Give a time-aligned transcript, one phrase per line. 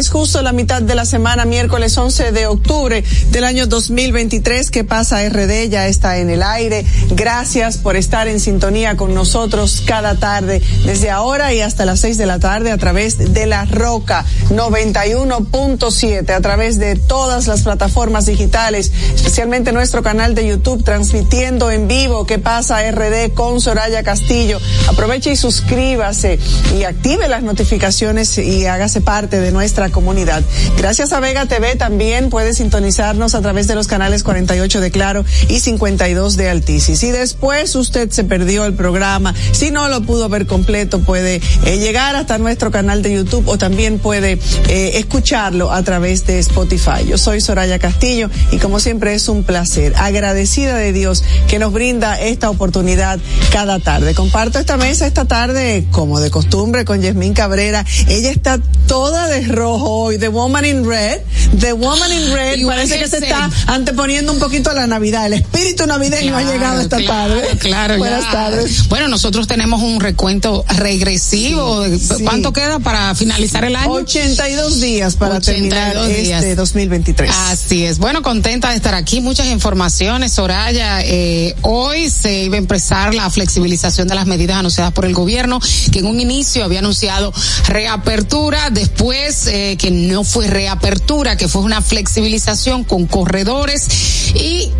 [0.00, 4.70] miércoles, justo la mitad de la semana, miércoles 11 de octubre del año 2023.
[4.70, 5.68] ¿Qué pasa RD?
[5.68, 6.86] Ya está en el aire.
[7.10, 12.16] Gracias por estar en sintonía con nosotros cada tarde, desde ahora y hasta las 6
[12.18, 18.26] de la tarde a través de la Roca 91.7, a través de todas las plataformas
[18.26, 22.26] digitales, especialmente nuestro canal de YouTube transmitiendo en vivo.
[22.26, 24.60] ¿Qué pasa RD con Soraya Castillo?
[24.88, 26.38] Aproveche y suscríbase
[26.78, 30.42] y active las notificaciones y hágase parte de nuestra comunidad.
[30.76, 35.24] Gracias a Vega TV también puede sintonizarnos a través de los canales 48 de Claro
[35.48, 37.00] y 52 de Altisis.
[37.00, 41.78] Si después usted se perdió el programa, si no lo pudo ver completo, puede eh,
[41.78, 44.38] llegar hasta nuestro canal de YouTube o también puede
[44.68, 47.04] eh, escucharlo a través de Spotify.
[47.06, 51.72] Yo soy Soraya Castillo y como siempre es un placer, agradecida de Dios que nos
[51.72, 53.18] brinda esta oportunidad
[53.52, 54.14] cada tarde.
[54.14, 57.84] Comparto esta mesa esta tarde como de costumbre, con Yasmín Cabrera.
[58.08, 61.20] Ella está toda de rojo hoy, The Woman in Red.
[61.58, 65.26] The Woman in Red parece que, se está anteponiendo un poquito a la Navidad.
[65.26, 67.42] El espíritu navideño ha llegado esta tarde.
[67.58, 68.88] Claro, Buenas tardes.
[68.88, 71.84] Bueno, nosotros tenemos un recuento regresivo.
[72.24, 73.90] ¿Cuánto queda para finalizar el año?
[73.90, 77.30] 82 días para terminar este 2023.
[77.48, 77.98] Así es.
[77.98, 79.20] Bueno, contenta de estar aquí.
[79.20, 81.02] Muchas informaciones, Soraya.
[81.02, 85.60] Eh, hoy se iba a empezar la flexibilización de las medidas anunciadas por el gobierno
[85.92, 87.32] que en un inicio había anunciado
[87.66, 93.88] reapertura, después eh, que no fue reapertura, que fue una flexibilización con corredores
[94.34, 94.70] y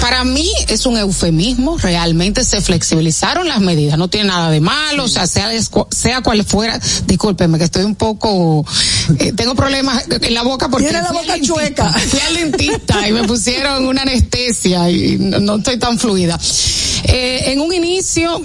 [0.00, 5.04] para mí es un eufemismo, realmente se flexibilizaron las medidas, no tiene nada de malo,
[5.04, 5.50] o sea, sea,
[5.90, 8.64] sea cual fuera, discúlpeme que estoy un poco,
[9.18, 11.92] eh, tengo problemas en la boca porque tiene la boca chueca.
[11.92, 16.38] Fui al dentista y me pusieron una anestesia y no, no estoy tan fluida.
[17.04, 18.42] Eh, en un inicio,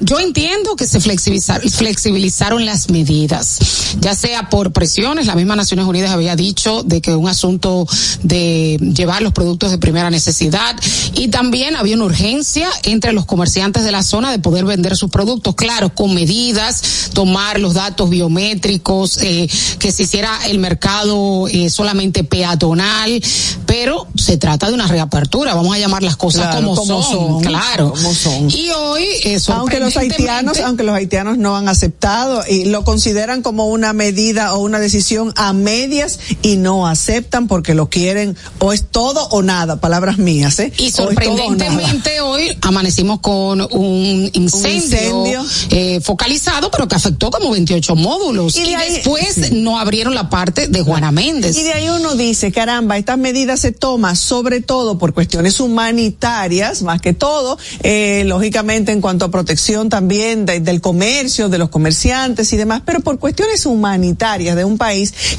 [0.00, 3.58] yo entiendo que se flexibilizaron, flexibilizaron las medidas,
[4.00, 4.72] ya sea por
[5.06, 7.86] presiones, la misma Naciones Unidas había dicho de que un asunto
[8.24, 10.74] de llevar los productos de primera necesidad
[11.14, 15.08] y también había una urgencia entre los comerciantes de la zona de poder vender sus
[15.08, 21.70] productos, claro, con medidas, tomar los datos biométricos, eh, que se hiciera el mercado eh,
[21.70, 23.22] solamente peatonal,
[23.64, 27.12] pero se trata de una reapertura, vamos a llamar las cosas Claro, como, como son,
[27.12, 27.92] son, claro.
[27.92, 28.50] como son.
[28.50, 33.42] Y hoy, eh, aunque los haitianos, aunque los haitianos no han aceptado y lo consideran
[33.42, 34.95] como una medida o una decisión
[35.36, 40.58] a medias y no aceptan porque lo quieren o es todo o nada, palabras mías,
[40.58, 40.72] ¿eh?
[40.78, 45.44] Y sorprendentemente hoy amanecimos con un incendio, incendio.
[45.70, 48.56] eh, focalizado, pero que afectó como 28 módulos.
[48.56, 51.56] Y Y, de ahí- después no abrieron la parte de Juana Méndez.
[51.56, 56.82] Y de ahí uno dice, caramba, estas medidas se toman sobre todo por cuestiones humanitarias,
[56.82, 61.68] más que todo, eh, lógicamente en cuanto a protección también de- del comercio, de los
[61.68, 64.85] comerciantes y demás, pero por cuestiones humanitarias de un país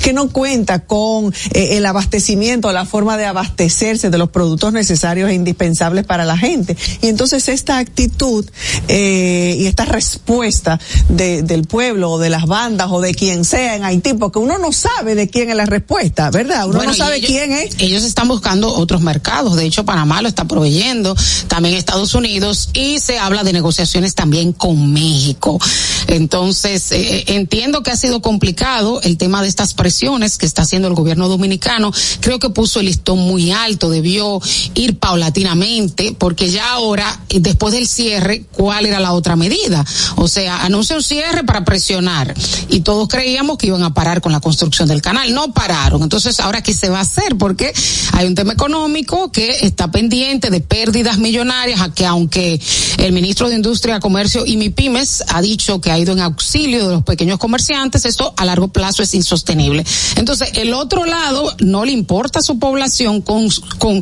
[0.02, 5.30] que no cuenta con eh, el abastecimiento, la forma de abastecerse de los productos necesarios
[5.30, 6.75] e indispensables para la gente.
[7.02, 8.45] Y entonces esta actitud
[8.88, 10.80] eh, y esta respuesta
[11.10, 14.57] de- del pueblo o de las bandas o de quien sea en Haití, porque uno
[14.57, 16.66] no sabe de quién es la respuesta, ¿verdad?
[16.66, 17.75] Uno Bueno, no sabe ellos- quién es.
[17.80, 19.56] Ellos están buscando otros mercados.
[19.56, 21.16] De hecho, Panamá lo está proveyendo,
[21.48, 25.60] también Estados Unidos, y se habla de negociaciones también con México.
[26.07, 30.88] Entonces, eh, entiendo que ha sido complicado el tema de estas presiones que está haciendo
[30.88, 31.92] el gobierno dominicano.
[32.19, 34.42] Creo que puso el listón muy alto, debió
[34.75, 39.86] ir paulatinamente, porque ya ahora, eh, después del cierre, ¿cuál era la otra medida?
[40.16, 42.34] O sea, anuncia un cierre para presionar,
[42.69, 45.34] y todos creíamos que iban a parar con la construcción del canal.
[45.34, 46.04] No pararon.
[46.04, 47.38] Entonces, ahora, ¿qué se va a hacer?
[47.38, 47.74] Porque
[48.13, 52.60] hay un tema económico que está pendiente de pérdidas millonarias, a que aunque
[52.98, 56.94] el ministro de Industria, Comercio y MIPIMES ha dicho que ha ido en auxilio de
[56.94, 59.85] los pequeños comerciantes, esto a largo plazo es insostenible.
[60.15, 63.47] Entonces, el otro lado no le importa a su población, con,
[63.77, 64.01] con,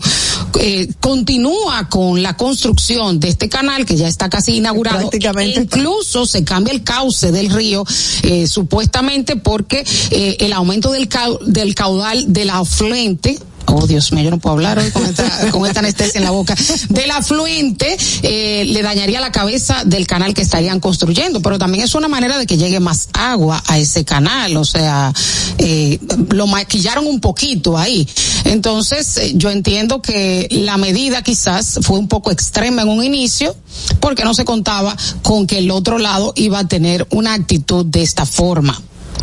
[0.59, 4.99] eh, continúa con la construcción de este canal que ya está casi inaugurado.
[4.99, 7.83] Prácticamente E incluso se cambia el cauce del río,
[8.23, 14.25] eh, supuestamente porque eh, el aumento del, cau- del caudal del afluente Oh, Dios mío,
[14.25, 16.55] yo no puedo hablar hoy con esta, con esta anestesia en la boca.
[16.89, 21.95] Del afluente, eh, le dañaría la cabeza del canal que estarían construyendo, pero también es
[21.95, 25.13] una manera de que llegue más agua a ese canal, o sea,
[25.57, 28.07] eh, lo maquillaron un poquito ahí.
[28.45, 33.55] Entonces, eh, yo entiendo que la medida quizás fue un poco extrema en un inicio,
[33.99, 38.03] porque no se contaba con que el otro lado iba a tener una actitud de
[38.03, 38.79] esta forma.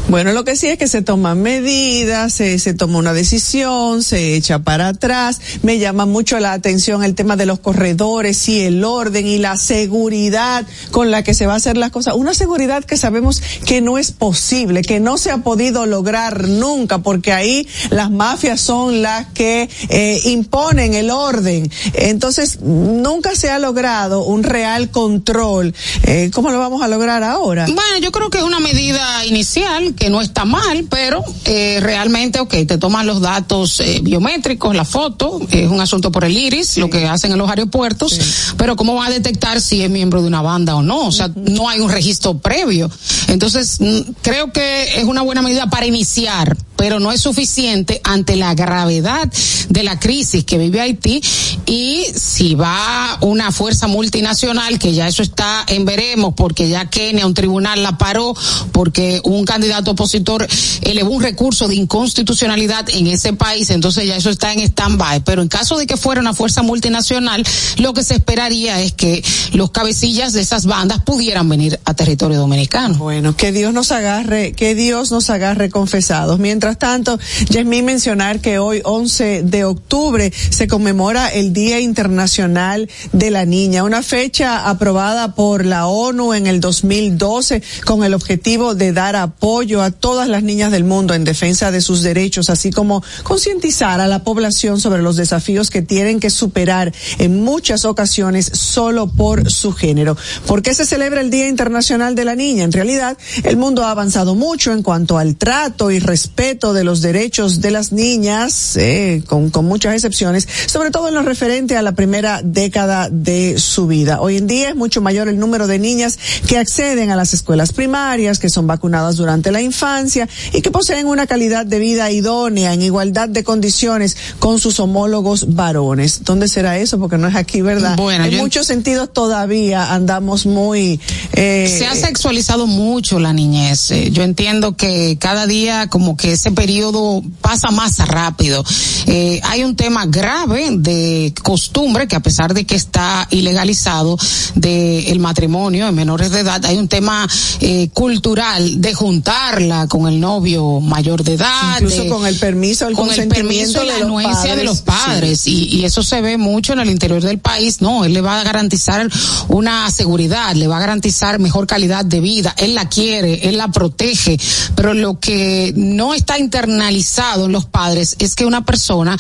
[0.09, 4.35] Bueno, lo que sí es que se toman medidas, se, se toma una decisión, se
[4.35, 5.41] echa para atrás.
[5.63, 9.57] Me llama mucho la atención el tema de los corredores y el orden y la
[9.57, 12.15] seguridad con la que se va a hacer las cosas.
[12.15, 16.99] Una seguridad que sabemos que no es posible, que no se ha podido lograr nunca,
[16.99, 21.71] porque ahí las mafias son las que eh, imponen el orden.
[21.95, 25.75] Entonces, nunca se ha logrado un real control.
[26.03, 27.65] Eh, ¿Cómo lo vamos a lograr ahora?
[27.65, 32.41] Bueno, yo creo que es una medida inicial que no está mal, pero eh, realmente,
[32.41, 36.79] ok, te toman los datos eh, biométricos, la foto, es un asunto por el iris,
[36.79, 38.19] lo que hacen en los aeropuertos,
[38.57, 41.07] pero ¿cómo va a detectar si es miembro de una banda o no?
[41.07, 42.91] O sea, no hay un registro previo.
[43.29, 48.37] Entonces, mm, creo que es una buena medida para iniciar, pero no es suficiente ante
[48.37, 49.31] la gravedad
[49.69, 51.23] de la crisis que vive Haití
[51.67, 57.27] y si va una fuerza multinacional, que ya eso está en veremos, porque ya Kenia,
[57.27, 58.35] un tribunal la paró,
[58.73, 60.47] porque un candidato opositor
[60.83, 65.25] elevó un recurso de inconstitucionalidad en ese país, entonces ya eso está en stand-by.
[65.25, 67.45] Pero en caso de que fuera una fuerza multinacional,
[67.79, 69.23] lo que se esperaría es que
[69.53, 72.97] los cabecillas de esas bandas pudieran venir a territorio dominicano.
[72.97, 76.39] Bueno, que Dios nos agarre, que Dios nos agarre confesados.
[76.39, 83.31] Mientras tanto, Yasmín mencionar que hoy 11 de octubre se conmemora el Día Internacional de
[83.31, 88.93] la Niña, una fecha aprobada por la ONU en el 2012 con el objetivo de
[88.93, 89.17] dar
[89.63, 94.01] apoyo a todas las niñas del mundo en defensa de sus derechos, así como concientizar
[94.01, 99.53] a la población sobre los desafíos que tienen que superar en muchas ocasiones solo por
[99.53, 100.17] su género.
[100.49, 102.65] ¿Por qué se celebra el Día Internacional de la Niña?
[102.65, 107.01] En realidad, el mundo ha avanzado mucho en cuanto al trato y respeto de los
[107.01, 111.83] derechos de las niñas, eh, con, con muchas excepciones, sobre todo en lo referente a
[111.83, 114.21] la primera década de su vida.
[114.21, 116.19] Hoy en día es mucho mayor el número de niñas
[116.49, 121.07] que acceden a las escuelas primarias, que son vacunadas durante la infancia y que poseen
[121.07, 126.25] una calidad de vida idónea en igualdad de condiciones con sus homólogos varones.
[126.25, 126.99] ¿Dónde será eso?
[126.99, 127.97] Porque no es aquí, ¿verdad?
[127.97, 131.01] Bueno, en yo- muchos sentidos todavía andamos muy...
[131.33, 133.91] Eh, Se ha sexualizado mucho la niñez.
[133.91, 138.65] Eh, Yo entiendo que cada día como que ese periodo pasa más rápido.
[139.07, 144.17] Eh, hay un tema grave de costumbre que a pesar de que está ilegalizado
[144.55, 147.27] de el matrimonio en menores de edad, hay un tema
[147.61, 148.95] eh, cultural de
[149.33, 153.17] juntarla con el novio mayor de edad, Incluso de- con el permiso, el con el
[153.17, 154.65] consentimiento permiso y la de los anuencia de padres.
[154.65, 157.81] los padres y, y eso se ve mucho en el interior del país.
[157.81, 159.09] No, él le va a garantizar
[159.49, 162.55] una seguridad, le va a garantizar mejor calidad de vida.
[162.59, 164.39] Él la quiere, él la protege,
[164.75, 169.17] pero lo que no está internalizado en los padres es que una persona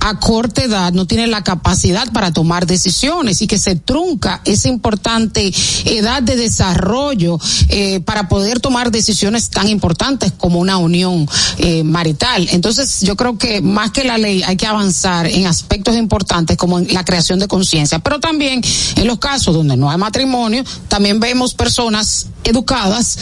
[0.00, 4.68] a corta edad no tiene la capacidad para tomar decisiones y que se trunca esa
[4.68, 5.52] importante
[5.84, 7.38] edad de desarrollo
[7.68, 12.46] eh, para poder tomar decisiones tan importantes como una unión eh, marital.
[12.52, 16.78] Entonces, yo creo que más que la ley hay que avanzar en aspectos importantes como
[16.78, 18.60] en la creación de conciencia, pero también
[18.96, 23.16] en los casos donde no hay matrimonio, también vemos personas educadas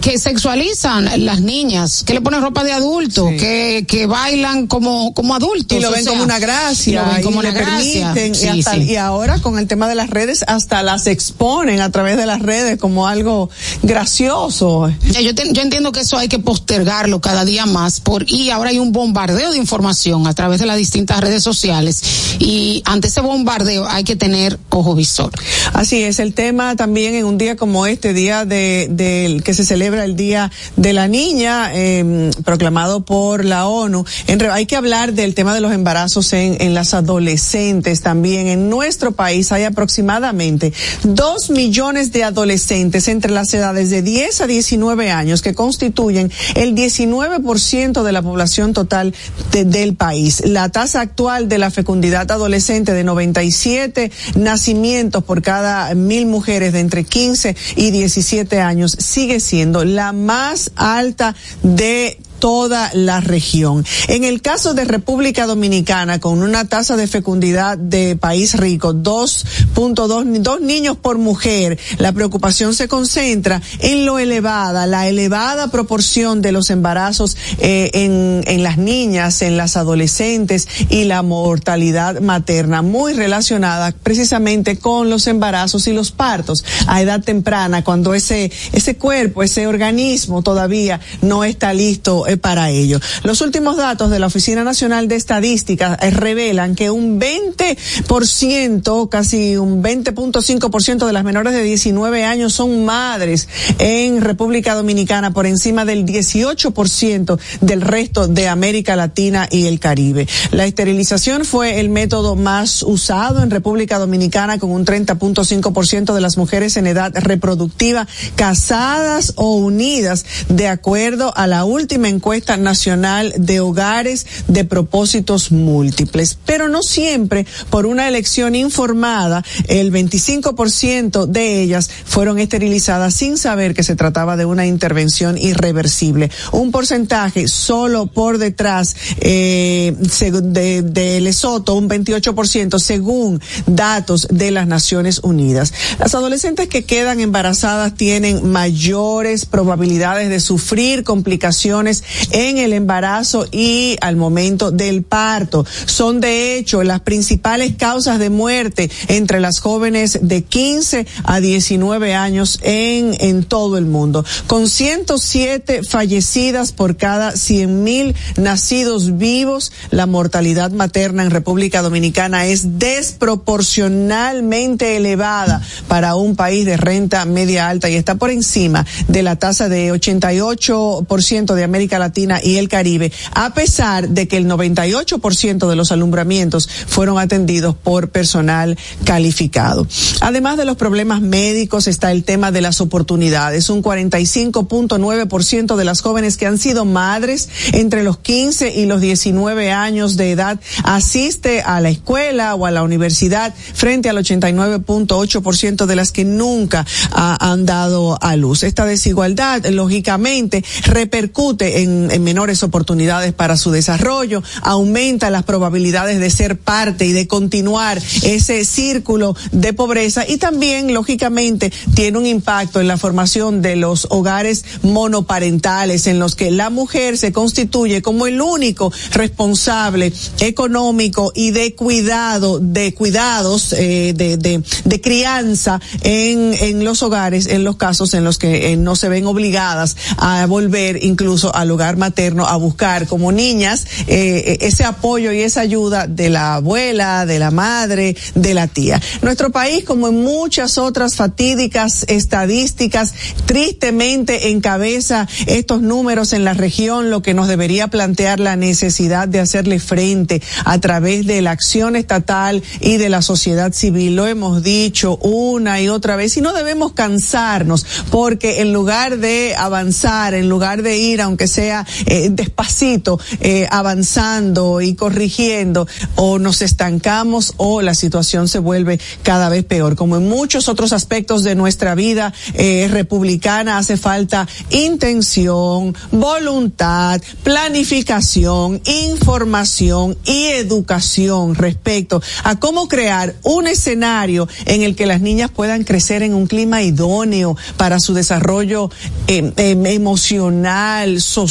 [0.00, 3.36] que sexualizan las niñas, que le ponen ropa de adulto, Sí.
[3.36, 5.78] que, que bailan como, como adultos.
[5.78, 7.60] y lo o ven sea, como una gracia, y lo ven como y una le
[7.60, 8.12] gracia.
[8.12, 8.82] permiten, Sí, y, hasta- sí.
[8.82, 12.42] y ahora con el tema de las redes hasta las exponen a través de las
[12.42, 13.50] redes como algo
[13.82, 14.92] gracioso.
[15.10, 18.50] Ya, yo, te- yo entiendo que eso hay que postergarlo cada día más por y
[18.50, 23.08] ahora hay un bombardeo de información a través de las distintas redes sociales y ante
[23.08, 25.30] ese bombardeo hay que tener ojo visor.
[25.72, 29.64] Así es, el tema también en un día como este, día de, del que se
[29.64, 34.04] celebra el Día de la Niña, eh, proclamado por la ONU.
[34.26, 38.48] En hay que hablar del tema de los embarazos en, las adolescentes también.
[38.48, 40.72] En nuestro país hay aproximadamente
[41.04, 46.76] dos millones de adolescentes entre las edades de 10 a 19 años que constituyen el
[46.76, 49.12] 19% de la población total
[49.50, 50.42] de- del país.
[50.46, 56.80] La tasa actual de la fecundidad adolescente de 97 nacimientos por cada mil mujeres de
[56.80, 63.84] entre 15 y 17 años sigue siendo la más alta de toda la región.
[64.08, 70.24] En el caso de República Dominicana, con una tasa de fecundidad de país rico, 2.2
[70.26, 76.42] ni- dos niños por mujer, la preocupación se concentra en lo elevada, la elevada proporción
[76.42, 82.82] de los embarazos eh, en, en las niñas, en las adolescentes y la mortalidad materna,
[82.82, 88.96] muy relacionada precisamente con los embarazos y los partos a edad temprana, cuando ese, ese
[88.96, 93.00] cuerpo, ese organismo todavía no está listo eh, para ello.
[93.22, 99.56] Los últimos datos de la Oficina Nacional de Estadística eh, revelan que un 20%, casi
[99.56, 105.84] un 20.5% de las menores de 19 años son madres en República Dominicana por encima
[105.84, 110.26] del 18% del resto de América Latina y el Caribe.
[110.50, 116.36] La esterilización fue el método más usado en República Dominicana con un 30.5% de las
[116.36, 123.60] mujeres en edad reproductiva casadas o unidas de acuerdo a la última encuesta nacional de
[123.60, 126.38] hogares de propósitos múltiples.
[126.44, 133.74] Pero no siempre por una elección informada, el 25% de ellas fueron esterilizadas sin saber
[133.74, 136.30] que se trataba de una intervención irreversible.
[136.52, 144.66] Un porcentaje solo por detrás eh, de, de Lesoto, un 28% según datos de las
[144.66, 145.72] Naciones Unidas.
[145.98, 153.96] Las adolescentes que quedan embarazadas tienen mayores probabilidades de sufrir complicaciones en el embarazo y
[154.00, 155.66] al momento del parto.
[155.86, 162.14] Son de hecho las principales causas de muerte entre las jóvenes de 15 a 19
[162.14, 169.72] años en, en todo el mundo, con 107 fallecidas por cada 100 mil nacidos vivos.
[169.90, 177.68] La mortalidad materna en República Dominicana es desproporcionalmente elevada para un país de renta media
[177.68, 182.68] alta y está por encima de la tasa de 88% de América Latina y el
[182.68, 189.86] Caribe, a pesar de que el 98% de los alumbramientos fueron atendidos por personal calificado.
[190.20, 193.70] Además de los problemas médicos está el tema de las oportunidades.
[193.70, 199.72] Un 45.9% de las jóvenes que han sido madres entre los 15 y los 19
[199.72, 205.96] años de edad asiste a la escuela o a la universidad frente al 89.8% de
[205.96, 208.62] las que nunca han dado a luz.
[208.62, 216.30] Esta desigualdad, lógicamente, repercute en, en menores oportunidades para su desarrollo, aumenta las probabilidades de
[216.30, 222.80] ser parte y de continuar ese círculo de pobreza y también, lógicamente, tiene un impacto
[222.80, 228.26] en la formación de los hogares monoparentales en los que la mujer se constituye como
[228.26, 237.46] el único responsable económico y de cuidado, de cuidados, eh, de, crianza en, los hogares,
[237.46, 241.70] en los casos en los que eh, no se ven obligadas a volver incluso al
[241.76, 247.26] hogar materno a buscar como niñas eh, ese apoyo y esa ayuda de la abuela,
[247.26, 249.00] de la madre, de la tía.
[249.22, 253.12] Nuestro país, como en muchas otras fatídicas estadísticas,
[253.44, 259.40] tristemente encabeza estos números en la región, lo que nos debería plantear la necesidad de
[259.40, 264.16] hacerle frente a través de la acción estatal y de la sociedad civil.
[264.16, 269.54] Lo hemos dicho una y otra vez y no debemos cansarnos porque en lugar de
[269.56, 271.65] avanzar, en lugar de ir, aunque sea
[272.06, 279.48] eh, despacito, eh, avanzando y corrigiendo, o nos estancamos o la situación se vuelve cada
[279.48, 279.96] vez peor.
[279.96, 288.80] Como en muchos otros aspectos de nuestra vida eh, republicana, hace falta intención, voluntad, planificación,
[288.84, 295.84] información y educación respecto a cómo crear un escenario en el que las niñas puedan
[295.84, 298.90] crecer en un clima idóneo para su desarrollo
[299.26, 301.45] eh, emocional, social,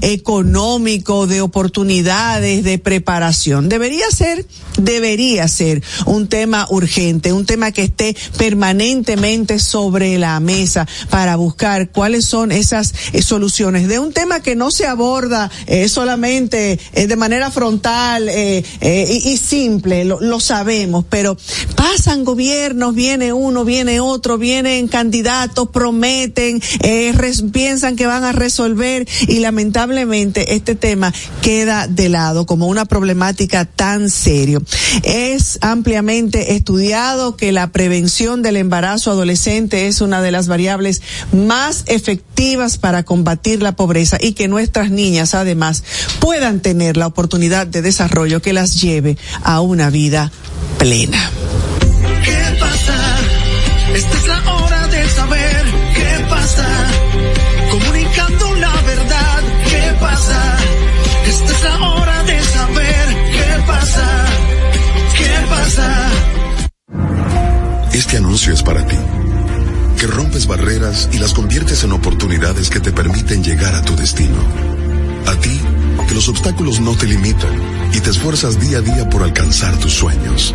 [0.00, 3.68] económico, de oportunidades, de preparación.
[3.68, 4.46] Debería ser,
[4.78, 11.90] debería ser un tema urgente, un tema que esté permanentemente sobre la mesa para buscar
[11.90, 17.06] cuáles son esas eh, soluciones de un tema que no se aborda eh, solamente eh,
[17.06, 21.36] de manera frontal y, simple, lo, lo, sabemos, pero
[21.74, 26.60] pasan gobiernos, viene uno, viene otro, vienen candidatos, prometen,
[27.52, 28.75] piensan que van a resolver
[29.26, 34.62] y lamentablemente este tema queda de lado como una problemática tan serio.
[35.02, 41.02] Es ampliamente estudiado que la prevención del embarazo adolescente es una de las variables
[41.32, 45.82] más efectivas para combatir la pobreza y que nuestras niñas además
[46.20, 50.30] puedan tener la oportunidad de desarrollo que las lleve a una vida
[50.78, 51.30] plena.
[52.24, 53.16] ¿Qué pasa?
[53.94, 55.64] Esta es la hora de saber
[55.94, 57.05] qué pasa.
[67.96, 68.96] Este anuncio es para ti,
[69.98, 74.36] que rompes barreras y las conviertes en oportunidades que te permiten llegar a tu destino.
[75.26, 75.58] A ti,
[76.06, 77.58] que los obstáculos no te limitan
[77.94, 80.54] y te esfuerzas día a día por alcanzar tus sueños.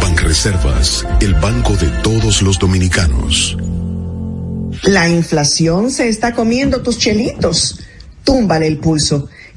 [0.00, 3.56] Banreservas, el banco de todos los dominicanos.
[4.82, 7.80] La inflación se está comiendo tus chelitos.
[8.24, 9.28] Túmbale el pulso.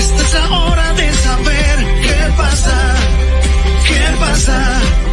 [0.00, 2.94] Esta es la hora de saber qué pasa.
[3.86, 5.09] ¿Qué pasa?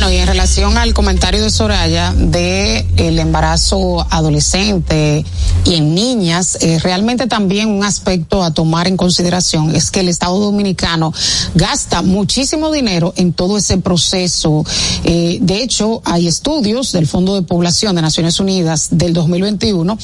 [0.00, 5.26] Bueno, y en relación al comentario de Soraya de el embarazo adolescente
[5.66, 10.08] y en niñas, eh, realmente también un aspecto a tomar en consideración es que el
[10.08, 11.12] Estado Dominicano
[11.54, 14.64] gasta muchísimo dinero en todo ese proceso.
[15.04, 19.98] Eh, de hecho, hay estudios del Fondo de Población de Naciones Unidas del 2021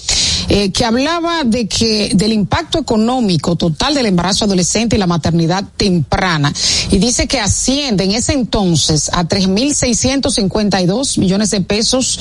[0.49, 5.65] eh, que hablaba de que del impacto económico total del embarazo adolescente y la maternidad
[5.77, 6.53] temprana
[6.91, 9.25] y dice que asciende en ese entonces a
[9.87, 12.19] 3.652 millones de pesos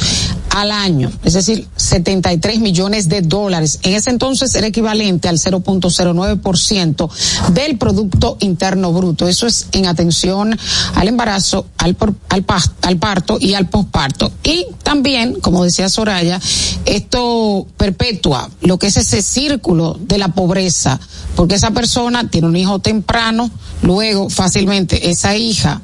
[0.52, 3.80] al año, es decir, 73 millones de dólares.
[3.84, 7.10] En ese entonces era equivalente al 0.09%
[7.52, 9.28] del Producto Interno Bruto.
[9.28, 10.58] Eso es en atención
[10.94, 11.98] al embarazo, al,
[12.30, 14.32] al parto y al posparto.
[14.44, 16.40] Y también, como decía Soraya,
[16.86, 21.00] esto perpetúa lo que es ese círculo de la pobreza,
[21.36, 23.50] porque esa persona tiene un hijo temprano,
[23.82, 25.82] luego fácilmente esa hija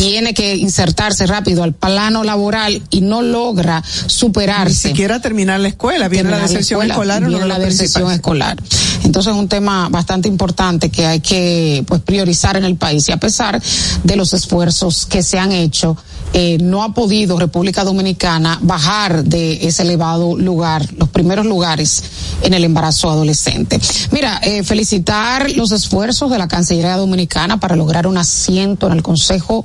[0.00, 4.88] tiene que insertarse rápido al plano laboral y no logra Ni superarse.
[4.88, 8.56] siquiera terminar la escuela, viene la deserción escuela, escolar, viene de la los deserción escolar.
[9.04, 13.12] Entonces es un tema bastante importante que hay que pues priorizar en el país y
[13.12, 13.60] a pesar
[14.02, 15.96] de los esfuerzos que se han hecho,
[16.32, 22.04] eh, no ha podido República Dominicana bajar de ese elevado lugar, los primeros lugares
[22.42, 23.80] en el embarazo adolescente.
[24.12, 29.02] Mira, eh, felicitar los esfuerzos de la Cancillería Dominicana para lograr un asiento en el
[29.02, 29.64] Consejo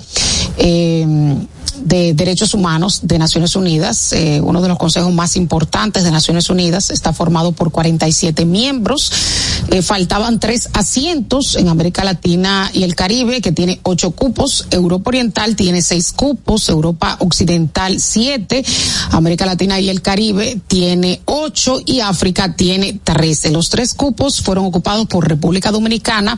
[0.57, 1.47] eh,
[1.83, 6.49] de Derechos Humanos de Naciones Unidas, eh, uno de los consejos más importantes de Naciones
[6.49, 9.11] Unidas, está formado por 47 miembros.
[9.71, 14.67] Eh, faltaban tres asientos en América Latina y el Caribe, que tiene ocho cupos.
[14.71, 18.63] Europa Oriental tiene seis cupos, Europa Occidental siete,
[19.11, 23.51] América Latina y el Caribe tiene ocho y África tiene trece.
[23.51, 26.37] Los tres cupos fueron ocupados por República Dominicana,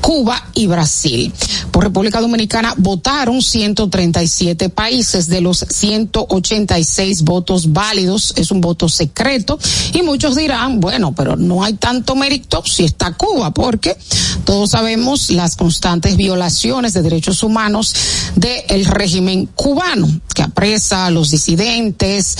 [0.00, 1.32] Cuba y Brasil.
[1.70, 8.34] Por República Dominicana votaron 137 países de los 186 votos válidos.
[8.36, 9.58] Es un voto secreto
[9.92, 13.96] y muchos dirán, bueno, pero no hay tanto mérito si está Cuba, porque
[14.44, 17.94] todos sabemos las constantes violaciones de derechos humanos
[18.36, 22.36] del régimen cubano, que apresa a los disidentes,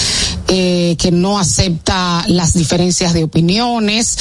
[0.48, 4.16] eh, que no acepta las diferencias de opiniones.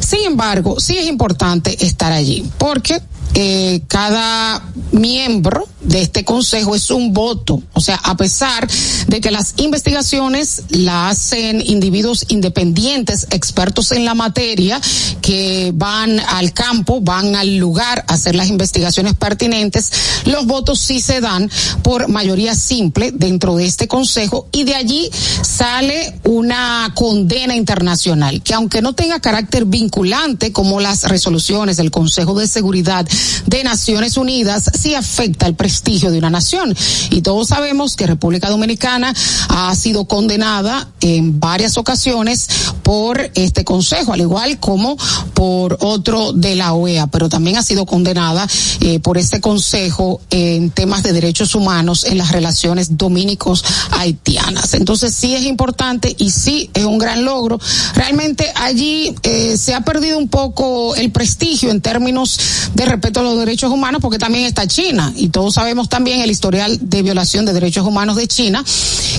[0.00, 3.02] Sin embargo, sí es importante estar allí, porque
[3.34, 7.62] eh, cada miembro de este consejo es un voto.
[7.72, 8.68] O sea, a pesar
[9.06, 14.80] de que las investigaciones la hacen individuos independientes, expertos en la materia,
[15.22, 19.90] que van al campo, van al lugar a hacer las investigaciones pertinentes,
[20.24, 21.50] los votos sí se dan
[21.82, 25.10] por mayoría simple dentro de este consejo y de allí
[25.42, 32.38] sale una condena internacional que aunque no tenga carácter vinculante como las resoluciones del Consejo
[32.38, 33.06] de Seguridad
[33.46, 36.74] de Naciones Unidas, sí afecta el prestigio de una nación.
[37.10, 39.12] Y todos sabemos que República Dominicana
[39.50, 42.48] ha sido condenada en varias ocasiones
[42.82, 44.96] por este Consejo, al igual como
[45.34, 48.48] por otro de la OEA, pero también ha sido condenada
[48.80, 54.72] eh, por este Consejo en temas de derechos humanos en las relaciones dominicos haitianas.
[54.72, 57.60] Entonces sí es importante y sí es un gran logro.
[57.94, 62.38] Realmente allí eh, se ha perdido un poco el prestigio en términos
[62.74, 66.30] de respeto a los derechos humanos porque también está China y todos sabemos también el
[66.30, 68.64] historial de violación de derechos humanos de China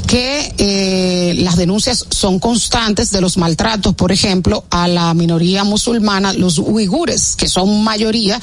[0.07, 6.33] que eh, las denuncias son constantes de los maltratos, por ejemplo, a la minoría musulmana,
[6.33, 8.39] los uigures, que son mayoría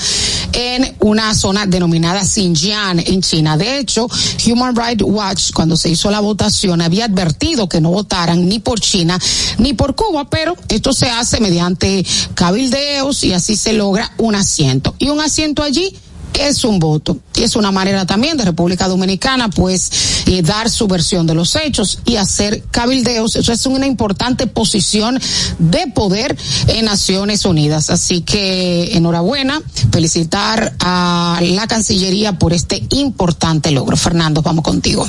[0.52, 3.56] en una zona denominada Xinjiang en China.
[3.56, 4.08] De hecho,
[4.46, 8.80] Human Rights Watch, cuando se hizo la votación, había advertido que no votaran ni por
[8.80, 9.18] China
[9.58, 14.94] ni por Cuba, pero esto se hace mediante cabildeos y así se logra un asiento.
[14.98, 15.96] Y un asiento allí
[16.34, 20.86] es un voto y es una manera también de República Dominicana pues eh, dar su
[20.86, 25.20] versión de los hechos y hacer cabildeos eso es una importante posición
[25.58, 26.36] de poder
[26.68, 34.42] en Naciones Unidas así que enhorabuena felicitar a la Cancillería por este importante logro Fernando
[34.42, 35.08] vamos contigo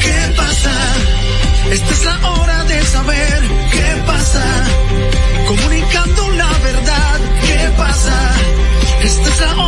[0.00, 0.70] ¿Qué pasa?
[1.70, 3.42] Esta es la hora de saber
[3.72, 4.44] qué pasa.
[5.46, 8.30] Comunicando la verdad, ¿qué pasa?
[9.02, 9.67] Esta es la hora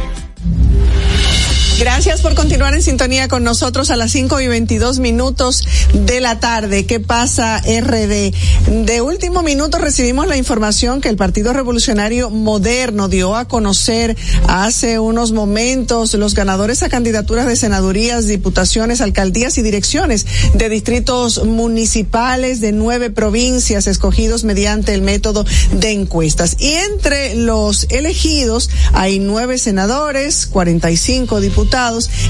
[1.81, 5.63] Gracias por continuar en sintonía con nosotros a las 5 y 22 minutos
[5.93, 6.85] de la tarde.
[6.85, 8.31] ¿Qué pasa RD?
[8.85, 14.15] De último minuto recibimos la información que el Partido Revolucionario Moderno dio a conocer
[14.47, 21.43] hace unos momentos los ganadores a candidaturas de senadurías, diputaciones, alcaldías y direcciones de distritos
[21.45, 26.57] municipales de nueve provincias escogidos mediante el método de encuestas.
[26.59, 31.70] Y entre los elegidos hay nueve senadores, 45 diputados.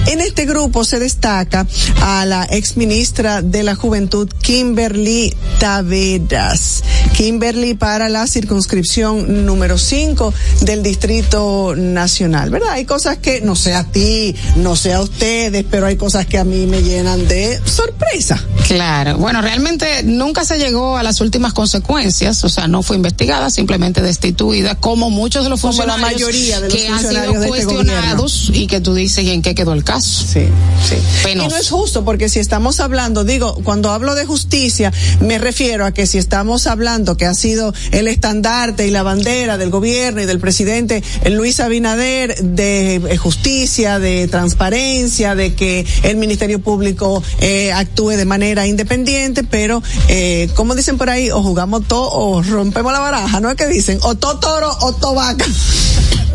[0.06, 1.66] En este grupo se destaca
[2.02, 6.84] a la ex ministra de la Juventud, Kimberly Taveras.
[7.18, 12.70] Kimberly para la circunscripción número 5 del Distrito Nacional, ¿verdad?
[12.74, 16.38] Hay cosas que, no sé a ti, no sé a ustedes, pero hay cosas que
[16.38, 18.40] a mí me llenan de sorpresa.
[18.68, 23.50] Claro, bueno, realmente nunca se llegó a las últimas consecuencias, o sea, no fue investigada,
[23.50, 27.34] simplemente destituida, como muchos de los Como la funcionarios mayoría de los que han funcionarios
[27.34, 30.26] sido este cuestionados y que tú dices, ¿y en qué quedó el caso?
[30.26, 30.48] Sí,
[30.88, 30.96] sí.
[31.24, 31.48] Penoso.
[31.48, 35.86] Y no es justo porque si estamos hablando, digo, cuando hablo de justicia, me refiero
[35.86, 40.22] a que si estamos hablando que ha sido el estandarte y la bandera del gobierno
[40.22, 47.24] y del presidente Luis Abinader de eh, justicia, de transparencia, de que el Ministerio Público
[47.40, 52.42] eh, actúe de manera independiente, pero eh, como dicen por ahí, o jugamos todo o
[52.42, 54.00] rompemos la baraja, ¿no es que dicen?
[54.04, 55.46] O todo toro o todo vaca.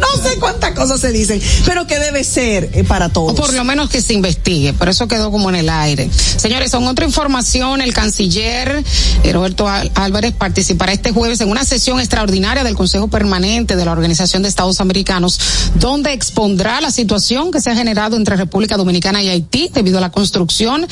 [0.00, 3.32] no sé cuántas cosas se dicen, pero que debe ser eh, para todos.
[3.32, 6.10] O por lo menos que se investigue, por eso quedó como en el aire.
[6.12, 8.84] Señores, son otra información, el canciller
[9.22, 13.92] eh, Roberto Álvarez participará este jueves en una sesión extraordinaria del Consejo Permanente de la
[13.92, 15.38] Organización de Estados Americanos,
[15.74, 20.00] donde expondrá la situación que se ha generado entre República Dominicana y Haití debido a
[20.00, 20.86] la construcción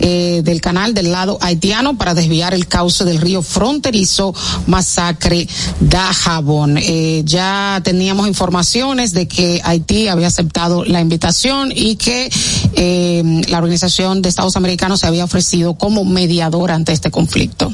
[0.00, 4.34] eh, del canal del lado haitiano para desviar el cauce del río fronterizo
[4.66, 5.48] Masacre
[5.80, 6.78] da Jabón.
[6.78, 11.29] Eh, ya teníamos informaciones de que Haití había aceptado la invitación
[11.74, 12.30] y que
[12.74, 17.72] eh, la Organización de Estados Americanos se había ofrecido como mediador ante este conflicto.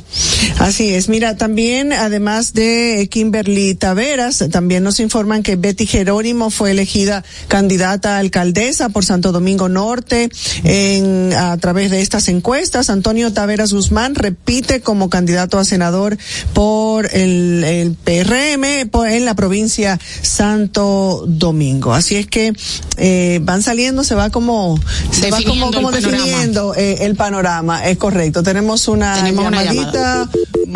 [0.59, 1.09] Así es.
[1.09, 8.17] Mira, también, además de Kimberly Taveras, también nos informan que Betty Jerónimo fue elegida candidata
[8.17, 10.29] a alcaldesa por Santo Domingo Norte
[10.65, 12.91] en, a través de estas encuestas.
[12.91, 16.17] Antonio Taveras Guzmán repite como candidato a senador
[16.53, 18.65] por el, el PRM
[19.09, 21.95] en la provincia Santo Domingo.
[21.95, 22.53] Así es que
[22.97, 24.79] eh, van saliendo, se va como,
[25.11, 26.83] se va como, como el definiendo panorama.
[26.83, 27.87] Eh, el panorama.
[27.89, 28.43] Es correcto.
[28.43, 29.93] Tenemos una Tenemos una llamadita.
[29.93, 30.29] llamada.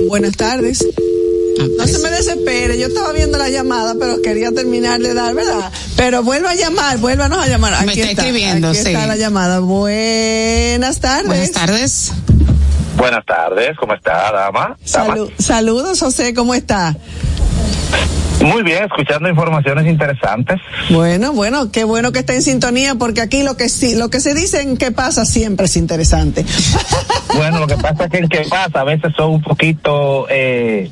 [0.09, 0.83] Buenas tardes.
[1.77, 5.71] No se me desespere, yo estaba viendo la llamada, pero quería terminar de dar, ¿verdad?
[5.95, 7.73] Pero vuelva a llamar, vuélvanos a llamar.
[7.85, 8.87] Me Aquí está está, escribiendo, aquí sí.
[8.89, 9.59] está la llamada.
[9.59, 11.27] Buenas tardes.
[11.27, 12.13] Buenas tardes.
[12.97, 14.77] Buenas tardes, ¿cómo está, dama?
[14.91, 15.15] Dama.
[15.17, 16.97] Salu- saludos, José, ¿cómo está?
[18.41, 20.59] Muy bien, escuchando informaciones interesantes.
[20.91, 24.21] Bueno, bueno, qué bueno que esté en sintonía, porque aquí lo que sí, lo que
[24.21, 26.45] se dice en qué pasa siempre es interesante.
[27.33, 30.91] Bueno, lo que pasa es que el que pasa a veces son un poquito, eh,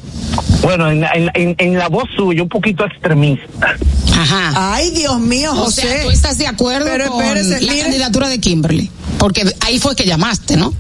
[0.63, 3.75] bueno, en, en- en- en la voz suya, un poquito extremista.
[4.17, 4.53] Ajá.
[4.75, 5.83] Ay, Dios mío, O José.
[5.83, 7.83] sea, tú estás de acuerdo Pero con espérese, la mire.
[7.83, 8.89] candidatura de Kimberly.
[9.19, 10.73] Porque ahí fue que llamaste, ¿no?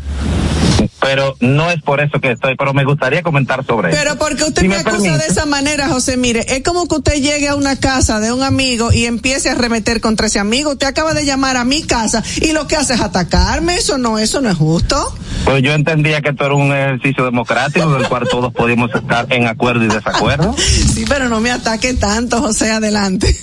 [1.01, 3.99] Pero no es por eso que estoy, pero me gustaría comentar sobre eso.
[3.99, 5.19] Pero porque usted Si me, me acusa permite.
[5.19, 8.43] de esa manera, José, mire, es como que usted llegue a una casa de un
[8.43, 10.73] amigo y empiece a remeter contra ese amigo.
[10.73, 13.77] Usted acaba de llamar a mi casa y lo que hace es atacarme.
[13.77, 15.15] Eso no, eso no es justo.
[15.45, 19.47] Pues yo entendía que esto era un ejercicio democrático del cual todos podíamos estar en
[19.47, 20.55] acuerdo y desacuerdo.
[20.99, 23.37] Sí, pero no me ataque tanto, José, adelante.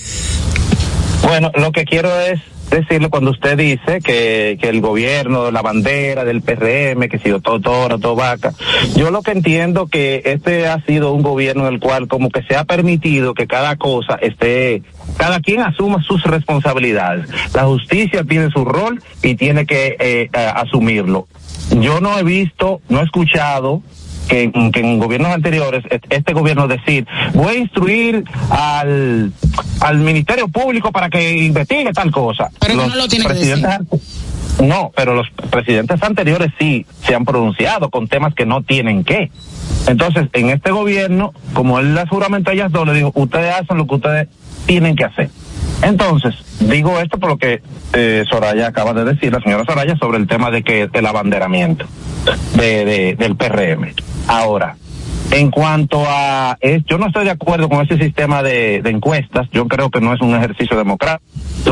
[1.24, 6.24] Bueno, lo que quiero es decirle cuando usted dice que, que el gobierno, la bandera
[6.24, 8.54] del PRM, que ha sido todo toro, todo vaca.
[8.96, 12.44] Yo lo que entiendo que este ha sido un gobierno en el cual como que
[12.44, 14.84] se ha permitido que cada cosa esté,
[15.18, 17.30] cada quien asuma sus responsabilidades.
[17.54, 21.28] La justicia tiene su rol y tiene que eh, eh, asumirlo.
[21.80, 23.82] Yo no he visto, no he escuchado
[24.28, 29.32] que, en- que en gobiernos anteriores este gobierno decir voy a instruir al
[29.82, 32.50] al ministerio público para que investigue tal cosa.
[32.60, 33.88] Pero Los no lo tiene que an-
[34.64, 39.30] no pero los presidentes anteriores sí se han pronunciado con temas que no tienen que.
[39.88, 43.78] Entonces en este gobierno como él las juramentó a ellas dos le dijo ustedes hacen
[43.78, 44.28] lo que ustedes
[44.66, 45.30] tienen que hacer
[45.86, 47.62] entonces, digo esto por lo que
[47.94, 51.86] eh, Soraya acaba de decir, la señora Soraya, sobre el tema de que del abanderamiento
[52.56, 53.94] de, de- del PRM.
[54.28, 54.76] Ahora,
[55.32, 59.48] en cuanto a, es- yo no estoy de acuerdo con ese sistema de, de encuestas.
[59.52, 61.26] Yo creo que no es un ejercicio democrático,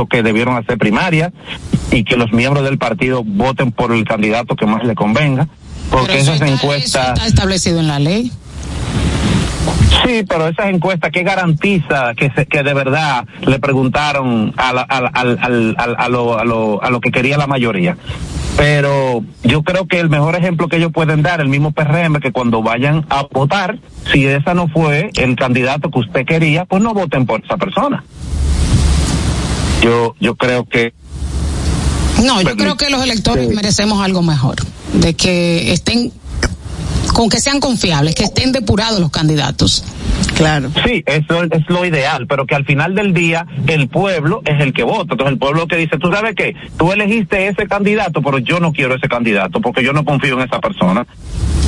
[0.10, 1.32] que debieron hacer primaria
[1.92, 5.48] y que los miembros del partido voten por el candidato que más le convenga,
[5.92, 7.04] porque Pero eso esas está- encuestas.
[7.04, 8.32] eso está establecido en la ley.
[10.06, 14.82] Sí, pero esas encuestas que garantiza que se, que de verdad le preguntaron a, la-
[14.82, 17.96] al- al- a, lo, a, lo, a lo que quería la mayoría.
[18.58, 22.32] Pero yo creo que el mejor ejemplo que ellos pueden dar, el mismo PRM, que
[22.32, 23.80] cuando vayan a votar,
[24.12, 28.04] si esa no fue el candidato que usted quería, pues no voten por esa persona.
[29.82, 30.94] Yo, yo creo que
[32.24, 34.56] No, yo creo que los electores merecemos algo mejor.
[34.94, 36.12] De que estén,
[37.14, 39.86] con que sean confiables, que estén depurados los candidatos.
[40.36, 40.72] Claro.
[40.86, 44.74] Sí, eso es lo ideal, pero que al final del día el pueblo es el
[44.74, 45.14] que vota.
[45.14, 48.74] Entonces el pueblo que dice, tú sabes qué, tú elegiste ese candidato, pero yo no
[48.74, 51.06] quiero ese candidato porque yo no confío en esa persona.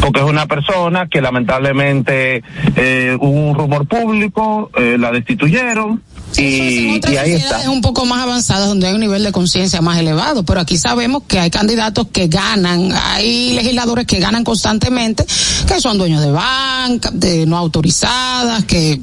[0.02, 2.44] Porque es una persona que lamentablemente
[2.76, 6.02] eh, hubo un rumor público, eh, la destituyeron
[6.38, 7.72] y, En otras y ahí sociedades está.
[7.72, 11.24] un poco más avanzadas donde hay un nivel de conciencia más elevado, pero aquí sabemos
[11.28, 15.26] que hay candidatos que ganan, hay legisladores que ganan constantemente,
[15.68, 19.02] que son dueños de banca, de no autorizadas, que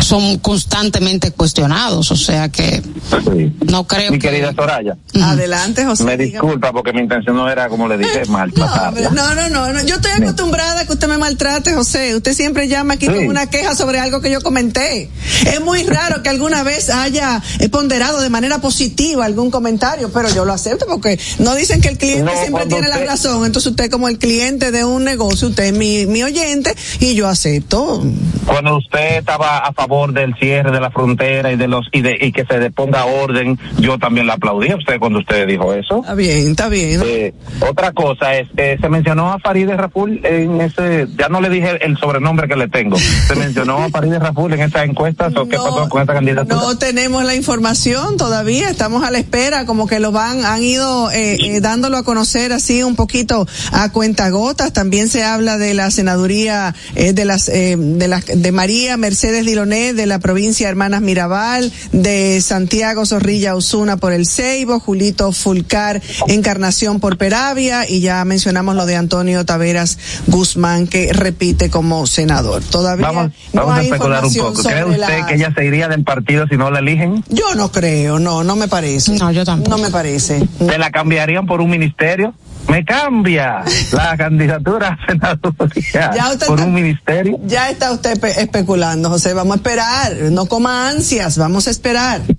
[0.00, 3.52] son constantemente cuestionados, o sea que Sí.
[3.66, 4.28] no creo Mi que...
[4.28, 6.04] querida Soraya, Adelante, José.
[6.04, 6.32] me dígame.
[6.46, 9.10] disculpa porque mi intención no era, como le dije, maltratarla.
[9.10, 9.82] no, no, no, no.
[9.84, 12.14] Yo estoy acostumbrada a que usted me maltrate, José.
[12.16, 13.12] Usted siempre llama aquí Sí.
[13.12, 15.10] con una queja sobre algo que yo comenté.
[15.46, 20.28] Es muy raro que alguna vez haya eh, ponderado de manera positiva algún comentario, pero
[20.34, 23.44] yo lo acepto porque no dicen que el cliente No, siempre tiene la razón.
[23.46, 27.28] Entonces usted como el cliente de un negocio, usted es mi, mi oyente y yo
[27.28, 28.02] acepto.
[28.46, 32.16] Cuando usted estaba a favor del cierre de la frontera y de los y, de,
[32.20, 35.98] y que se ponga orden, yo también le aplaudí a usted cuando usted dijo eso.
[36.00, 37.00] Está bien, está bien.
[37.04, 41.48] Eh, otra cosa es, eh, se mencionó a Farideh Raful en ese, ya no le
[41.48, 45.48] dije el sobrenombre que le tengo, se mencionó a Farideh Raful en esa encuesta, ¿o
[45.48, 46.56] qué pasó con esa candidatura?
[46.56, 51.10] No tenemos la información todavía, estamos a la espera, como que lo van, han ido
[51.10, 54.72] eh, eh, dándolo a conocer así un poquito a cuentagotas.
[54.72, 59.94] También se habla de la senaduría de las eh, de las de María Mercedes Diloné
[59.94, 67.00] de la provincia Hermanas Mirabal, de Santiago Zorrilla Osuna por el Ceibo, Julito Fulcar Encarnación
[67.00, 72.62] por Peravia y ya mencionamos lo de Antonio Taveras Guzmán que repite como senador.
[72.62, 74.62] Todavía Vamos, no vamos a especular un poco.
[74.62, 77.24] ¿Cree usted la- que ella se iría del partido si no la eligen?
[77.28, 79.12] yo no creo, no, no me parece.
[79.12, 79.70] No, yo tampoco.
[79.76, 80.46] No me parece.
[80.58, 82.34] ¿Se la cambiarían por un ministerio?
[82.68, 87.38] Me cambia la candidatura a senaduría Ya usted por un ministerio.
[87.44, 89.34] Ya está usted pe- especulando, José.
[89.34, 90.12] Vamos a esperar.
[90.32, 92.20] No coma ansias, vamos a esperar.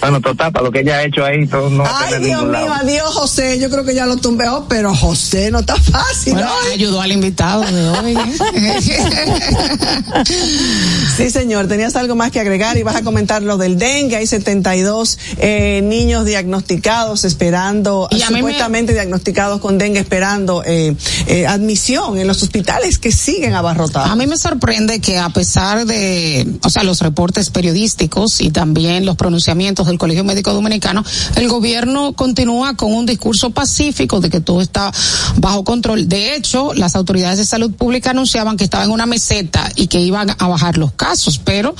[0.00, 2.72] Bueno, total, para lo que ella ha hecho ahí, todo no Ay, Dios mío, lado.
[2.74, 3.58] adiós, José.
[3.58, 6.34] Yo creo que ya lo tumbeó, pero José no está fácil.
[6.34, 6.72] Bueno, ¿no?
[6.72, 8.16] ayudó al invitado de hoy.
[8.16, 8.74] ¿eh?
[11.16, 14.16] Sí, señor, tenías algo más que agregar y vas a comentar lo del dengue.
[14.16, 20.62] Hay 72 eh, niños diagnosticados esperando, Y a mí me- supuestamente diagnosticados con dengue esperando
[20.64, 20.94] eh,
[21.26, 24.10] eh, admisión en los hospitales que siguen abarrotados.
[24.10, 29.06] A mí me sorprende que a pesar de, o sea, los reportes periodísticos y también
[29.06, 31.04] los pronunciamientos del Colegio Médico Dominicano,
[31.36, 34.92] el gobierno continúa con un discurso pacífico de que todo está
[35.36, 36.08] bajo control.
[36.08, 40.00] De hecho, las autoridades de salud pública anunciaban que estaba en una meseta y que
[40.00, 41.74] iban a bajar los casos, pero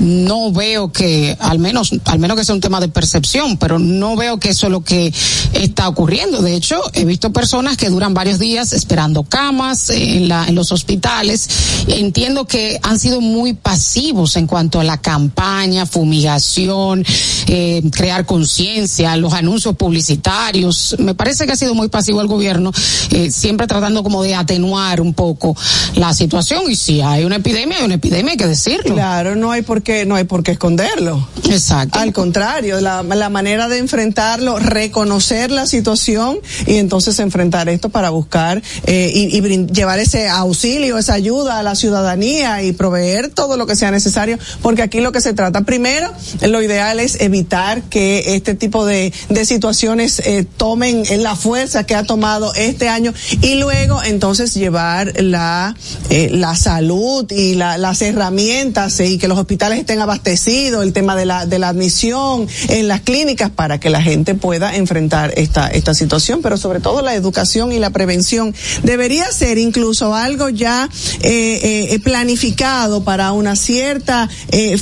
[0.00, 4.16] no veo que, al menos, al menos que sea un tema de percepción, pero no
[4.16, 5.12] veo que eso es lo que
[5.54, 6.42] está ocurriendo.
[6.42, 10.54] De hecho, he visto personas que duran varios días esperando camas eh, en, la, en
[10.54, 11.48] los hospitales.
[11.88, 17.03] Entiendo que han sido muy pasivos en cuanto a la campaña, fumigación,
[17.46, 20.96] eh, crear conciencia, los anuncios publicitarios.
[20.98, 22.72] Me parece que ha sido muy pasivo el gobierno,
[23.10, 25.56] eh, siempre tratando como de atenuar un poco
[25.96, 26.62] la situación.
[26.70, 28.94] Y si hay una epidemia, hay una epidemia, hay que decirlo.
[28.94, 31.28] Claro, no hay por qué, no hay por qué esconderlo.
[31.48, 31.98] Exacto.
[31.98, 38.10] Al contrario, la, la manera de enfrentarlo, reconocer la situación y entonces enfrentar esto para
[38.10, 43.56] buscar eh, y, y llevar ese auxilio, esa ayuda a la ciudadanía y proveer todo
[43.56, 46.12] lo que sea necesario, porque aquí lo que se trata, primero,
[46.42, 52.04] lo ideal evitar que este tipo de, de situaciones eh, tomen la fuerza que ha
[52.04, 55.74] tomado este año y luego entonces llevar la,
[56.10, 60.92] eh, la salud y la- las herramientas eh, y que los hospitales estén abastecidos, el
[60.92, 65.32] tema de la, de la admisión en las clínicas para que la gente pueda enfrentar
[65.36, 70.48] esta, esta situación, pero sobre todo la educación y la prevención debería ser incluso algo
[70.48, 70.88] ya
[71.22, 74.28] eh, eh, planificado para una cierta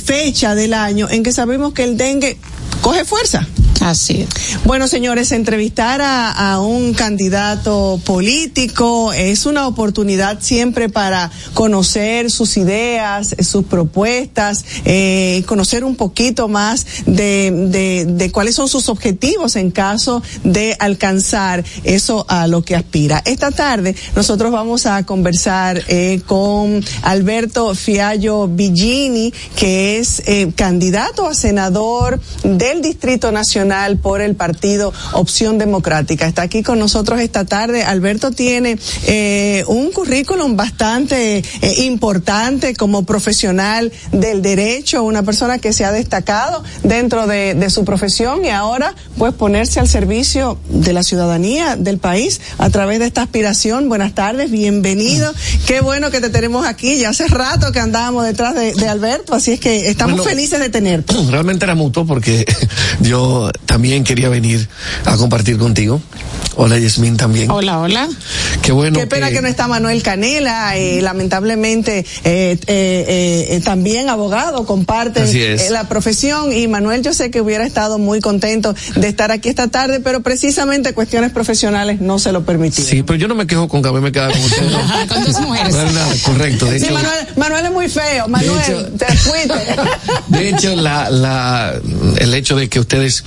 [0.05, 2.37] fecha del año en que sabemos que el dengue
[2.81, 3.47] coge fuerza.
[3.81, 4.63] Así es.
[4.63, 13.35] Bueno, señores, entrevistar a, un candidato político es una oportunidad siempre para conocer sus ideas,
[13.39, 20.75] sus propuestas, eh, conocer un poquito más de cuáles son sus objetivos en caso de
[20.79, 23.21] alcanzar eso a lo que aspira.
[23.25, 31.27] Esta tarde nosotros vamos a conversar eh, con Alberto Fiallo Villini, que es eh, candidato
[31.27, 33.62] a senador del Distrito Nacional
[34.01, 36.27] por el partido Opción Democrática.
[36.27, 37.83] Está aquí con nosotros esta tarde.
[37.83, 45.71] Alberto tiene eh, un currículum bastante eh, importante como profesional del derecho, una persona que
[45.71, 50.91] se ha destacado dentro de, de su profesión y ahora pues ponerse al servicio de
[50.91, 53.87] la ciudadanía del país a través de esta aspiración.
[53.87, 55.33] Buenas tardes, bienvenido.
[55.65, 56.97] Qué bueno que te tenemos aquí.
[56.97, 60.59] Ya hace rato que andábamos detrás de, de Alberto, así es que estamos Bueno, felices
[60.59, 61.13] de tenerte.
[61.31, 62.45] Realmente era mutuo porque
[62.99, 64.67] yo también quería venir
[65.05, 66.01] a compartir contigo.
[66.55, 67.49] Hola Yasmín también.
[67.49, 68.07] Hola, hola.
[68.61, 68.99] Qué bueno.
[68.99, 75.25] Qué pena que no está Manuel Canela, eh, lamentablemente eh, eh, eh, también abogado, comparten
[75.33, 79.49] eh, la profesión y Manuel yo sé que hubiera estado muy contento de estar aquí
[79.49, 82.87] esta tarde, pero precisamente cuestiones profesionales no se lo permitieron.
[82.87, 84.61] Sí, pero yo no me quejo con que me queda con usted.
[84.69, 85.07] ¿no?
[85.13, 85.73] Con dos mujeres.
[85.73, 86.65] No nada, correcto.
[86.67, 89.53] De Sí, hecho, Manuel, Manuel es muy feo, Manuel, hecho- te fuiste.
[90.27, 91.73] de hecho la, la,
[92.17, 93.23] el hecho de que ustedes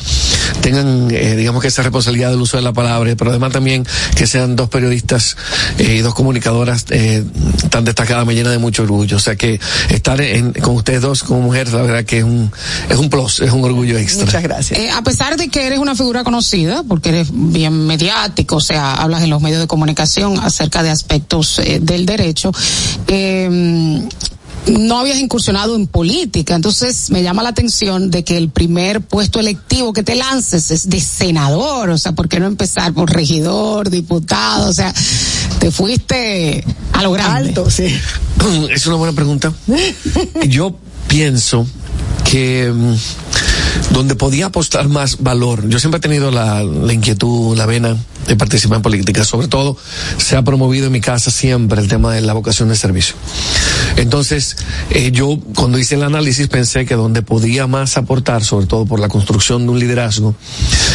[0.60, 4.26] tengan, eh, digamos que esa responsabilidad del uso de la palabra, pero además también que
[4.26, 5.36] sean dos periodistas
[5.78, 7.24] eh, y dos comunicadoras eh,
[7.70, 9.16] tan destacadas me llena de mucho orgullo.
[9.16, 9.60] O sea que
[9.90, 12.50] estar en, con ustedes dos como mujeres, la verdad que es un,
[12.88, 14.26] es un plus, es un orgullo extra.
[14.26, 14.78] Muchas gracias.
[14.78, 18.94] Eh, a pesar de que eres una figura conocida, porque eres bien mediático, o sea,
[18.94, 22.52] hablas en los medios de comunicación acerca de aspectos eh, del derecho,
[23.08, 24.02] eh,
[24.66, 29.38] no habías incursionado en política, entonces me llama la atención de que el primer puesto
[29.38, 33.90] electivo que te lances es de senador, o sea, ¿por qué no empezar por regidor,
[33.90, 34.68] diputado?
[34.68, 34.92] O sea,
[35.58, 37.50] te fuiste a lo grande.
[37.50, 37.86] Alto, sí.
[38.70, 39.52] Es una buena pregunta.
[40.48, 40.76] Yo
[41.08, 41.66] pienso
[42.28, 47.66] que mm, donde podía apostar más valor, yo siempre he tenido la, la inquietud, la
[47.66, 47.96] vena
[48.26, 49.76] de participar en política, sobre todo
[50.18, 53.16] se ha promovido en mi casa siempre el tema de la vocación de servicio.
[53.96, 54.56] Entonces,
[54.90, 59.00] eh, yo cuando hice el análisis pensé que donde podía más aportar, sobre todo por
[59.00, 60.34] la construcción de un liderazgo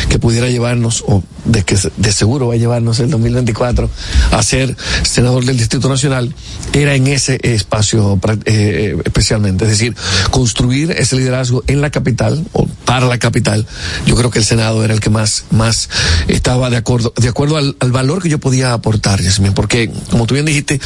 [0.10, 3.90] que pudiera llevarnos, o de que de seguro va a llevarnos el 2024
[4.32, 6.34] a ser senador del Distrito Nacional,
[6.74, 9.66] era en ese espacio eh, especialmente.
[9.66, 9.96] Es decir,
[10.30, 13.66] construir ese liderazgo en la capital o para la capital.
[14.06, 15.90] Yo creo que el Senado era el que más, más
[16.28, 20.26] estaba de acuerdo, de acuerdo al, al valor que yo podía aportar, Yasmin, porque como
[20.26, 20.80] tú bien dijiste,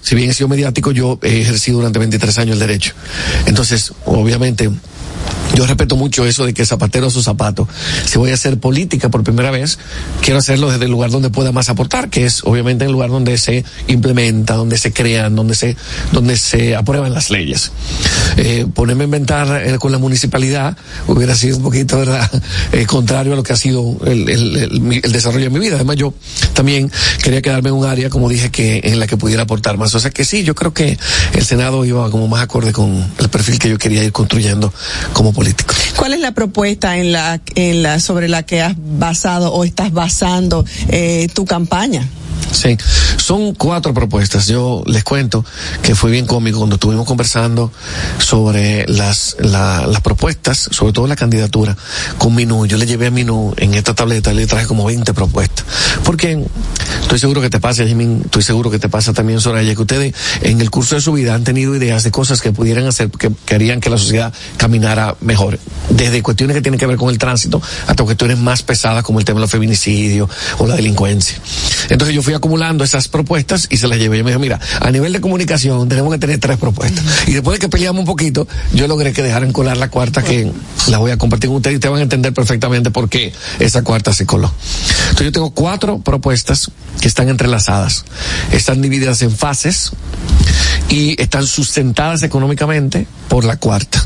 [0.00, 2.94] si bien he sido mediático, yo he ejercido durante 23 años el derecho.
[3.46, 4.70] Entonces, obviamente,
[5.54, 7.68] yo respeto mucho eso de que zapatero a su zapato.
[8.04, 9.78] Si voy a hacer política por primera vez,
[10.22, 13.10] quiero hacerlo desde el lugar donde pueda más aportar, que es obviamente en el lugar
[13.10, 15.76] donde se implementa, donde se crean, donde se,
[16.12, 17.72] donde se aprueban las leyes.
[18.36, 20.76] Eh, ponerme a inventar eh, con la municipalidad
[21.08, 22.30] hubiera sido un poquito, ¿verdad?,
[22.72, 25.74] eh, contrario a lo que ha sido el, el, desarrollo de mi vida.
[25.74, 26.14] Además, yo
[26.54, 26.90] también
[27.22, 29.94] quería quedarme en un área, como dije, que en la que pudiera aportar más.
[29.94, 30.96] O sea que sí, yo creo que
[31.34, 34.72] el Senado iba como más acorde con el perfil que yo quería ir construyendo
[35.12, 35.74] como político.
[35.96, 39.92] ¿Cuál es la propuesta en la, en la sobre la que has basado o estás
[39.92, 42.06] basando eh, tu campaña?
[42.52, 42.76] Sí,
[43.16, 44.46] son cuatro propuestas.
[44.48, 45.44] Yo les cuento
[45.82, 47.72] que fue bien cómico cuando estuvimos conversando
[48.18, 51.76] sobre las, la, las propuestas, sobre todo la candidatura,
[52.18, 52.66] con Minú.
[52.66, 55.64] Yo le llevé a Minú en esta tableta, le traje como 20 propuestas.
[56.04, 56.44] Porque
[57.02, 60.14] estoy seguro que te pasa, Jimin, estoy seguro que te pasa también, Soraya, que ustedes
[60.42, 63.30] en el curso de su vida han tenido ideas de cosas que pudieran hacer, que,
[63.44, 65.58] que harían que la sociedad caminara mejor.
[65.90, 69.24] Desde cuestiones que tienen que ver con el tránsito hasta cuestiones más pesadas como el
[69.24, 70.28] tema de los feminicidios
[70.58, 71.38] o la delincuencia.
[71.88, 74.18] Entonces yo fui acumulando esas propuestas y se las llevé.
[74.18, 77.04] Yo me dijo, mira, a nivel de comunicación tenemos que tener tres propuestas.
[77.26, 80.50] Y después de que peleamos un poquito, yo logré que dejaran colar la cuarta que
[80.88, 83.82] la voy a compartir con ustedes y ustedes van a entender perfectamente por qué esa
[83.82, 84.52] cuarta se coló.
[85.02, 86.70] Entonces yo tengo cuatro propuestas
[87.00, 88.04] que están entrelazadas.
[88.52, 89.92] Están divididas en fases
[90.88, 94.04] y están sustentadas económicamente por la cuarta.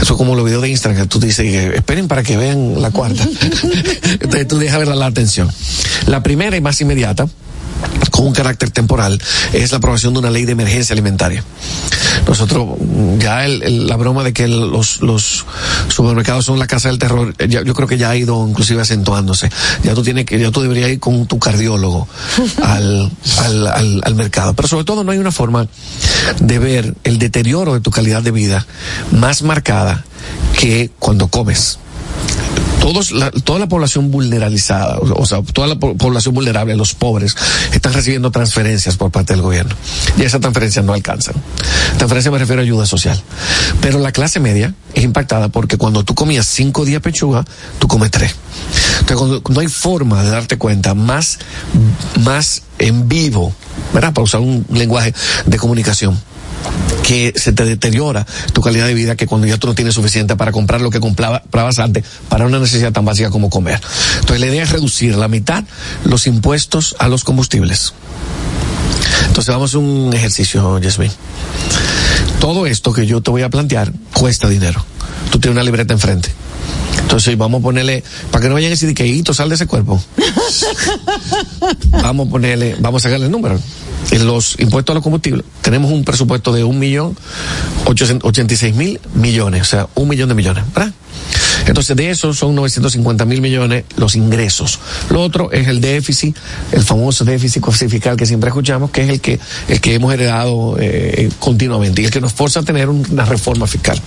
[0.00, 2.90] Eso es como los videos de Instagram que tú dices, esperen para que vean la
[2.90, 3.24] cuarta.
[4.20, 5.50] Entonces tú dejas ver la atención.
[6.06, 7.26] La primera y más inmediata
[8.10, 9.20] con un carácter temporal
[9.52, 11.44] es la aprobación de una ley de emergencia alimentaria.
[12.26, 12.76] Nosotros,
[13.18, 15.46] ya el, el, la broma de que los, los
[15.88, 19.50] supermercados son la casa del terror, ya, yo creo que ya ha ido inclusive acentuándose.
[19.82, 22.08] Ya tú tienes que, ya tú deberías ir con tu cardiólogo
[22.64, 24.54] al, al, al, al mercado.
[24.54, 25.68] Pero sobre todo no hay una forma
[26.40, 28.66] de ver el deterioro de tu calidad de vida
[29.12, 30.04] más marcada
[30.58, 31.78] que cuando comes
[32.80, 37.36] todos la, toda la población vulnerabilizada, o, sea, toda la po población vulnerable, los pobres,
[37.72, 39.74] están recibiendo transferencias por parte del gobierno.
[40.16, 41.34] Y esas transferencias no alcanzan.
[41.96, 43.20] Transferencia me refiero a ayuda social.
[43.80, 47.44] Pero la clase media es impactada porque cuando tú comías cinco días pechuga,
[47.78, 48.34] tú comes tres.
[49.00, 51.38] Entonces, cuando, no hay forma de darte cuenta más,
[52.20, 53.52] más en vivo,
[53.92, 54.12] ¿verdad?
[54.12, 55.14] Para usar un lenguaje
[55.46, 56.18] de comunicación
[57.02, 60.36] que se te deteriora tu calidad de vida que cuando ya tú no tienes suficiente
[60.36, 63.80] para comprar lo que comprabas antes para una necesidad tan básica como comer.
[64.16, 65.64] Entonces la idea es reducir la mitad
[66.04, 67.94] los impuestos a los combustibles.
[69.26, 71.10] Entonces vamos a un ejercicio, Yasmin.
[72.40, 74.84] Todo esto que yo te voy a plantear cuesta dinero.
[75.30, 76.30] Tú tienes una libreta enfrente.
[77.00, 79.66] Entonces vamos a ponerle, para que no vayan a decir que hito sal de ese
[79.66, 80.02] cuerpo.
[82.02, 83.58] vamos a ponerle, vamos a sacarle el número.
[84.10, 87.16] En los impuestos a los combustibles tenemos un presupuesto de un millón
[87.84, 90.92] ochenta y seis mil millones, o sea, un millón de millones, ¿verdad?
[91.68, 94.80] Entonces de eso son 950 mil millones los ingresos.
[95.10, 96.36] Lo otro es el déficit,
[96.72, 99.38] el famoso déficit fiscal que siempre escuchamos, que es el que,
[99.68, 103.66] el que hemos heredado eh, continuamente y el que nos forza a tener una reforma
[103.66, 104.00] fiscal.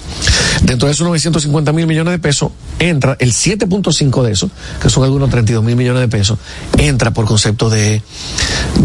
[0.63, 4.49] Dentro de esos 950 mil millones de pesos entra el 7.5 de eso,
[4.81, 6.39] que son algunos 32 mil millones de pesos,
[6.77, 8.01] entra por concepto de,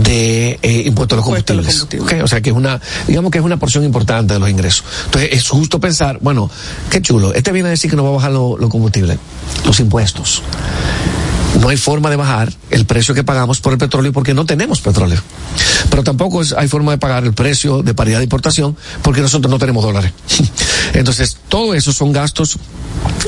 [0.02, 1.86] de eh, impuesto a los combustibles.
[2.00, 4.84] Okay, o sea que es una, digamos que es una porción importante de los ingresos.
[5.06, 6.50] Entonces es justo pensar, bueno,
[6.90, 9.16] qué chulo, este viene a decir que nos va a bajar los los
[9.64, 10.42] los impuestos.
[11.60, 14.80] No hay forma de bajar el precio que pagamos por el petróleo porque no tenemos
[14.82, 15.20] petróleo.
[15.88, 19.50] Pero tampoco es- hay forma de pagar el precio de paridad de importación porque nosotros
[19.50, 20.12] no tenemos dólares.
[20.92, 22.58] Entonces, todo eso son gastos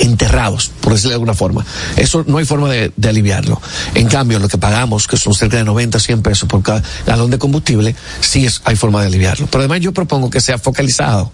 [0.01, 1.65] enterrados, por decirlo de alguna forma.
[1.97, 3.61] Eso no hay forma de, de aliviarlo.
[3.95, 7.31] En cambio, lo que pagamos, que son cerca de 90, 100 pesos por cada galón
[7.31, 9.47] de combustible, sí es, hay forma de aliviarlo.
[9.47, 11.33] Pero además yo propongo que sea focalizado.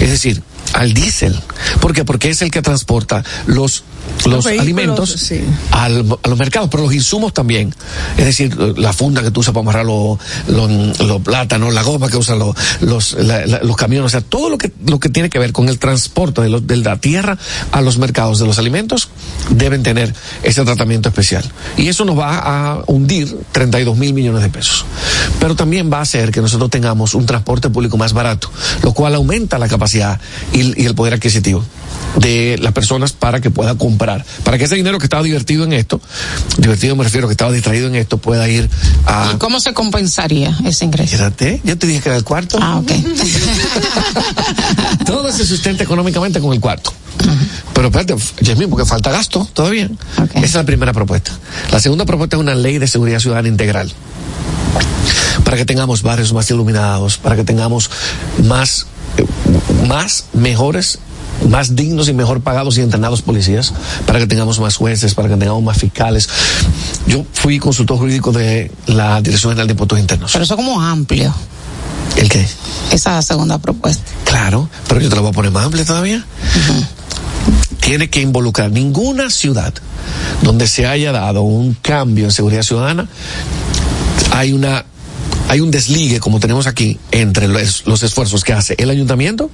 [0.00, 0.42] Es decir,
[0.74, 1.38] al diésel.
[1.80, 2.04] ¿Por qué?
[2.04, 3.84] Porque es el que transporta los,
[4.26, 5.40] los, alimentos sí.
[5.70, 7.74] al- a los mercados, pero los insumos también.
[8.16, 10.18] Es decir, la funda que tú usas para amarrar los
[10.48, 14.50] los plátanos, la goma que usan los, los, la- la- los camiones, o sea, todo
[14.50, 17.38] lo que, lo que tiene que ver con el transporte de, los- de la tierra
[17.72, 19.08] a los mercados de los alimentos
[19.50, 21.44] deben tener ese tratamiento especial.
[21.76, 24.84] Y eso nos va a hundir 32 mil millones de pesos.
[25.38, 28.50] Pero también va a hacer que nosotros tengamos un transporte público más barato,
[28.82, 30.20] lo cual aumenta la capacidad
[30.52, 31.64] y, y el poder adquisitivo
[32.16, 35.72] de las personas para que pueda comprar, para que ese dinero que estaba divertido en
[35.72, 36.00] esto,
[36.58, 38.68] divertido me refiero que estaba distraído en esto, pueda ir
[39.06, 39.32] a...
[39.34, 41.14] ¿Y cómo se compensaría ese ingreso?
[41.14, 42.58] Espérate, yo te dije que era el cuarto.
[42.60, 42.90] Ah, ok.
[45.06, 46.92] Todo se sustenta económicamente con el cuarto.
[47.74, 49.88] Pero espérate, Yasmín, porque falta gasto todavía.
[50.34, 51.32] Esa es la primera propuesta.
[51.70, 53.92] La segunda propuesta es una ley de seguridad ciudadana integral.
[55.44, 57.90] Para que tengamos barrios más iluminados, para que tengamos
[58.44, 58.86] más,
[59.16, 59.24] eh,
[59.90, 61.00] más mejores
[61.48, 63.72] más dignos y mejor pagados y entrenados policías,
[64.06, 66.28] para que tengamos más jueces, para que tengamos más fiscales.
[67.06, 70.32] Yo fui consultor jurídico de la Dirección General de Impuestos Internos.
[70.32, 71.34] Pero eso como amplio,
[72.16, 72.46] ¿El qué?
[72.92, 74.02] esa segunda propuesta.
[74.24, 76.24] Claro, pero yo te lo voy a poner más amplio todavía.
[77.80, 79.72] Tiene que involucrar ninguna ciudad
[80.42, 83.08] donde se haya dado un cambio en seguridad ciudadana.
[84.32, 84.84] Hay una
[85.50, 89.50] hay un desligue, como tenemos aquí, entre los, esfuerzos que hace el ayuntamiento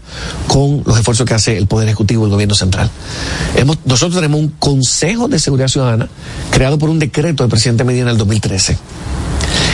[0.47, 2.91] con los esfuerzos que hace el Poder Ejecutivo el Gobierno Central.
[3.87, 6.07] Nosotros tenemos un Consejo de Seguridad Ciudadana
[6.51, 8.77] creado por un decreto del presidente Medina en el 2013.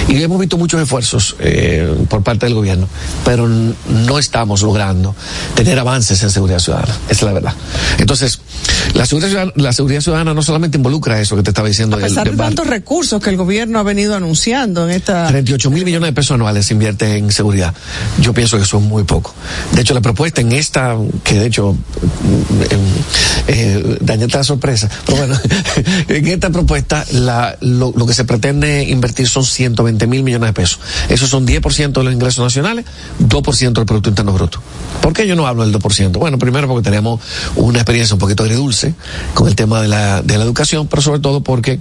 [0.09, 2.88] Y hemos visto muchos esfuerzos eh, por parte del gobierno,
[3.24, 5.14] pero no estamos logrando
[5.55, 6.94] tener avances en seguridad ciudadana.
[7.09, 7.55] Esa es la verdad.
[7.98, 8.40] Entonces,
[8.94, 12.00] la seguridad ciudadana, la seguridad ciudadana no solamente involucra eso que te estaba diciendo A
[12.00, 15.28] pesar del de tantos recursos que el gobierno ha venido anunciando en esta...
[15.28, 17.74] 38 mil millones de pesos anuales se invierte en seguridad.
[18.20, 19.34] Yo pienso que eso es muy poco.
[19.72, 21.76] De hecho, la propuesta en esta, que de hecho,
[23.48, 25.38] eh, eh, sorpresa, pero bueno,
[26.09, 30.53] en esta propuesta la, lo, lo que se pretende invertir son 120 mil millones de
[30.53, 30.80] pesos.
[31.09, 32.84] Esos son 10% de los ingresos nacionales,
[33.20, 34.61] 2% del Producto Interno Bruto.
[35.01, 36.12] ¿Por qué yo no hablo del 2%?
[36.18, 37.20] Bueno, primero porque tenemos
[37.57, 38.95] una experiencia un poquito agridulce
[39.34, 41.80] con el tema de la, de la educación, pero sobre todo porque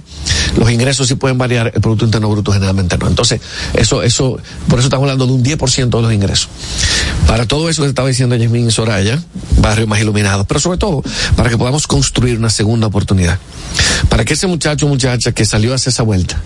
[0.56, 3.08] los ingresos sí pueden variar, el Producto Interno Bruto generalmente no.
[3.08, 3.40] Entonces,
[3.74, 4.38] eso, eso,
[4.68, 6.48] por eso estamos hablando de un 10% de los ingresos.
[7.26, 9.22] Para todo eso que estaba diciendo Yasmín Soraya,
[9.58, 11.02] barrios más iluminados, pero sobre todo
[11.36, 13.38] para que podamos construir una segunda oportunidad.
[14.08, 16.40] Para que ese muchacho o muchacha que salió a hacer esa vuelta,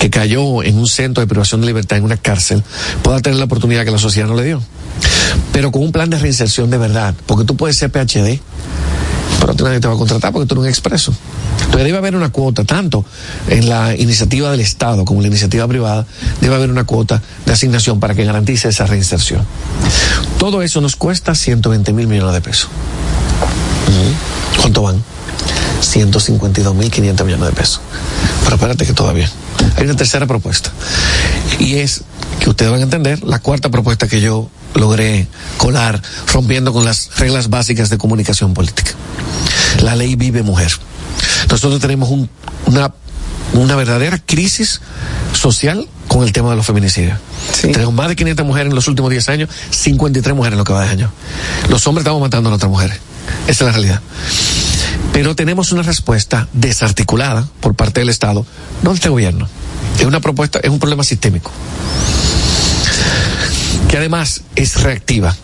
[0.00, 2.62] que cayó en un centro de privación de libertad, en una cárcel,
[3.02, 4.62] pueda tener la oportunidad que la sociedad no le dio.
[5.52, 8.40] Pero con un plan de reinserción de verdad, porque tú puedes ser PhD,
[9.40, 11.12] pero nadie te va a contratar porque tú eres un expreso.
[11.56, 13.04] Entonces debe haber una cuota, tanto
[13.48, 16.06] en la iniciativa del Estado como en la iniciativa privada,
[16.40, 19.44] debe haber una cuota de asignación para que garantice esa reinserción.
[20.38, 22.68] Todo eso nos cuesta 120 mil millones de pesos.
[24.60, 25.02] ¿Cuánto van?
[25.80, 27.80] 152 mil 500 millones de pesos.
[28.44, 29.30] Pero espérate que todavía.
[29.76, 30.70] Hay una tercera propuesta.
[31.58, 32.02] Y es
[32.40, 35.26] que ustedes van a entender la cuarta propuesta que yo logré
[35.58, 36.00] colar
[36.32, 38.92] rompiendo con las reglas básicas de comunicación política.
[39.82, 40.72] La ley Vive Mujer.
[41.50, 42.28] Nosotros tenemos un-
[42.66, 42.92] una,
[43.54, 44.80] una verdadera crisis
[45.32, 47.18] social con el tema de los feminicidios.
[47.72, 50.72] Tenemos más de 500 mujeres en los últimos 10 años, 53 mujeres en lo que
[50.72, 51.10] va de año.
[51.68, 52.98] Los hombres estamos matando a otras mujeres.
[53.46, 54.00] Esa es la realidad.
[55.12, 58.46] Pero tenemos una respuesta desarticulada por parte del Estado,
[58.82, 59.48] no de este gobierno.
[59.98, 61.50] Es una propuesta, es un problema sistémico.
[63.88, 65.36] Que además es reactiva,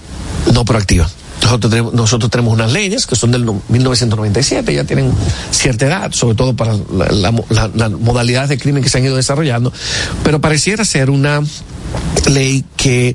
[0.55, 1.09] no proactiva.
[1.43, 5.13] Nosotros tenemos, nosotros tenemos unas leyes que son del no- 1997, ya tienen
[5.51, 9.05] cierta edad, sobre todo para la- la- la- las modalidades de crimen que se han
[9.05, 9.73] ido desarrollando,
[10.25, 11.41] pero pareciera ser una
[12.31, 13.15] ley que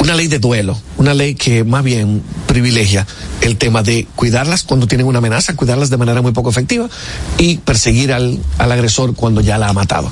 [0.00, 3.06] una ley de duelo, una ley que más bien privilegia
[3.42, 6.88] el tema de cuidarlas cuando tienen una amenaza, cuidarlas de manera muy poco efectiva
[7.38, 10.10] y perseguir al, al agresor cuando ya la ha matado.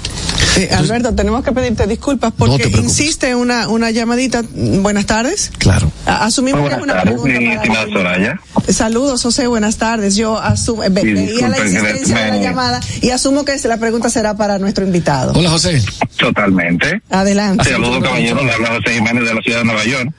[0.56, 4.42] Eh, Alberto, tenemos que pedirte disculpas porque insiste una, una llamadita.
[4.54, 5.50] Buenas tardes.
[5.58, 5.90] Claro.
[6.06, 7.92] Asumimos que es una pregunta mi.
[7.92, 8.40] Soraya.
[8.68, 10.16] Saludos, José, buenas tardes.
[10.16, 13.76] Yo asumo, eh, veía la disculpen, insistencia de la me- llamada y asumo que la
[13.78, 15.32] pregunta será para nuestro invitado.
[15.34, 15.82] Hola, José.
[16.18, 17.00] Totalmente.
[17.10, 17.68] Adelante.
[17.70, 18.42] Saludos, caballero.
[18.42, 20.12] Le habla José Jiménez de la ciudad de Nueva York.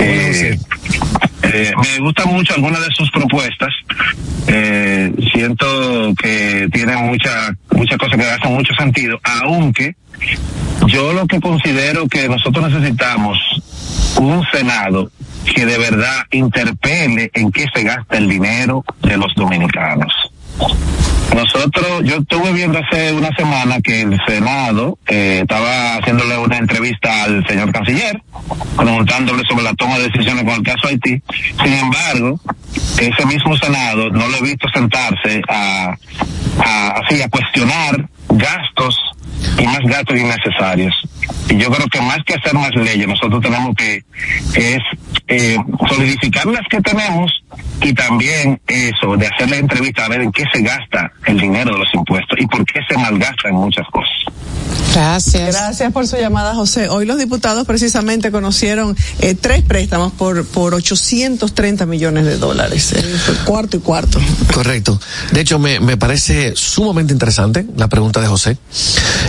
[0.00, 0.58] Eh,
[1.42, 3.72] eh, me gustan mucho algunas de sus propuestas.
[4.48, 9.96] Eh, siento que tienen mucha, muchas cosas que hacen mucho sentido, aunque
[10.86, 13.38] yo lo que considero que nosotros necesitamos
[14.20, 15.10] un Senado
[15.54, 20.12] que de verdad interpele en qué se gasta el dinero de los dominicanos.
[21.34, 27.24] Nosotros, yo estuve viendo hace una semana que el Senado eh, estaba haciéndole una entrevista
[27.24, 28.22] al señor canciller,
[28.76, 31.20] preguntándole sobre la toma de decisiones con el caso Haití.
[31.62, 32.40] Sin embargo,
[32.98, 35.94] ese mismo Senado no lo he visto sentarse a,
[36.58, 38.98] a así a cuestionar gastos
[39.58, 40.94] y más gastos innecesarios.
[41.50, 44.02] Y yo creo que más que hacer más leyes, nosotros tenemos que
[44.54, 44.78] es
[45.28, 47.30] eh, solidificar las que tenemos
[47.82, 51.72] y también eso de hacer la entrevista a ver en qué se gasta el dinero
[51.72, 54.34] de los impuestos y por qué se malgasta en muchas cosas.
[54.92, 55.54] Gracias.
[55.54, 56.88] Gracias por su llamada, José.
[56.88, 63.04] Hoy los diputados precisamente conocieron eh, tres préstamos por, por 830 millones de dólares, eh,
[63.44, 64.18] cuarto y cuarto.
[64.54, 64.98] Correcto.
[65.32, 68.56] De hecho, me, me parece sumamente interesante la pregunta de José.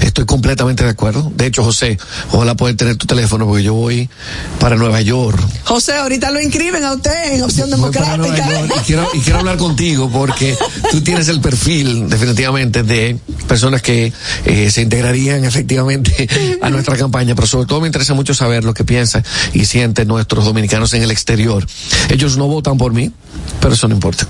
[0.02, 1.32] Estoy completamente de acuerdo.
[1.36, 1.98] De hecho, José,
[2.32, 4.10] ojalá poder tener tu teléfono porque yo voy
[4.60, 5.38] para Nueva York.
[5.66, 8.17] José, ahorita lo inscriben a usted en Opción Democrática.
[8.26, 10.58] Y quiero, y quiero hablar contigo porque
[10.92, 14.12] tú tienes el perfil definitivamente de personas que
[14.46, 16.28] eh, se integrarían efectivamente
[16.62, 20.08] a nuestra campaña, pero sobre todo me interesa mucho saber lo que piensan y sienten
[20.08, 21.66] nuestros dominicanos en el exterior.
[22.10, 23.12] Ellos no votan por mí,
[23.60, 24.28] pero eso no importa.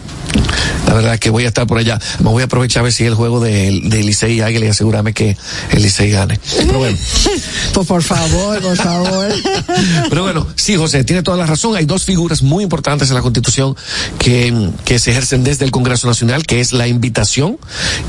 [0.87, 1.99] La verdad es que voy a estar por allá.
[2.19, 4.69] Me voy a aprovechar a ver si el juego de, de Licey y Águila y
[4.69, 5.35] asegurarme que
[5.71, 6.39] el Licey gane.
[6.55, 6.97] Pero bueno.
[7.73, 9.27] Pues por favor, por favor.
[10.09, 11.75] Pero bueno, sí, José, tiene toda la razón.
[11.75, 13.75] Hay dos figuras muy importantes en la Constitución
[14.17, 17.59] que, que se ejercen desde el Congreso Nacional, que es la invitación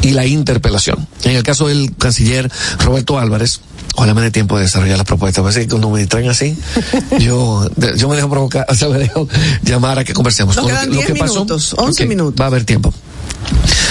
[0.01, 1.07] y la interpelación.
[1.25, 3.61] En el caso del canciller Roberto Álvarez,
[3.99, 5.43] ojalá me dé tiempo de desarrollar las propuestas.
[5.43, 6.57] Parece que cuando me distraen así,
[7.19, 9.29] yo, yo me dejo provocar, o sea, me dejo
[9.63, 10.55] llamar a que conversemos.
[10.57, 12.41] Nos quedan 10 minutos, 11 okay, minutos.
[12.41, 12.95] Va a haber tiempo.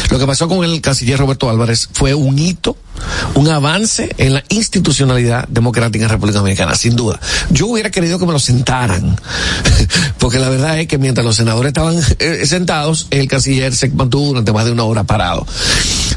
[0.10, 2.78] Lo que pasó con el canciller Roberto Álvarez fue un hito,
[3.36, 7.20] un avance en la institucionalidad democrática en República Dominicana, sin duda.
[7.50, 9.18] Yo hubiera querido que me lo sentaran,
[10.18, 14.28] porque la verdad es que mientras los senadores estaban eh, sentados, el canciller se mantuvo
[14.28, 15.45] durante más de una hora parado.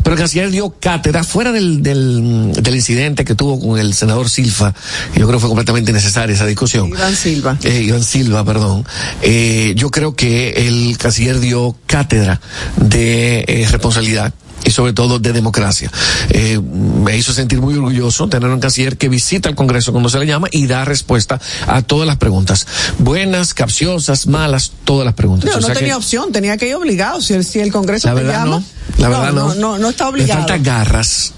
[0.03, 4.31] Pero el canciller dio cátedra fuera del, del, del incidente que tuvo con el senador
[4.31, 4.73] Silva,
[5.15, 6.89] yo creo que fue completamente innecesaria esa discusión.
[6.89, 7.59] Iván Silva.
[7.65, 8.87] Eh, Iván Silva, perdón.
[9.21, 12.41] Eh, yo creo que el canciller dio cátedra
[12.77, 15.91] de eh, responsabilidad y sobre todo de democracia.
[16.29, 20.19] Eh, me hizo sentir muy orgulloso tener un canciller que visita el Congreso cuando se
[20.19, 22.67] le llama y da respuesta a todas las preguntas.
[22.99, 25.49] Buenas, capciosas, malas, todas las preguntas.
[25.51, 27.21] No, O no tenía que- opción, tenía que ir obligado.
[27.23, 28.45] Si el, si el Congreso La te llama.
[28.57, 28.65] no.
[28.99, 29.49] La verdad no.
[29.49, 29.55] no.
[29.55, 30.41] No, no está Le obligado.
[30.41, 31.33] falta garras.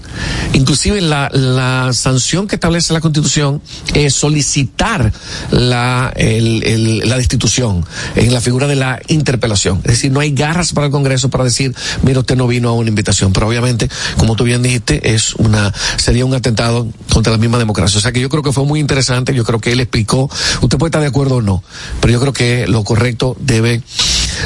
[0.53, 3.61] Inclusive la, la sanción que establece la Constitución
[3.93, 5.11] es solicitar
[5.51, 7.85] la, el- la destitución
[8.15, 9.77] en la figura de la interpelación.
[9.83, 12.73] Es decir, no hay garras para el Congreso para decir, mira, usted no vino a
[12.73, 13.33] una invitación.
[13.33, 17.97] Pero obviamente, como tú bien dijiste, es una, sería un atentado contra la misma democracia.
[17.97, 19.33] O sea que yo creo que fue muy interesante.
[19.33, 20.29] Yo creo que él explicó,
[20.61, 21.63] usted puede estar de acuerdo o no,
[22.01, 23.81] pero yo creo que lo correcto debe,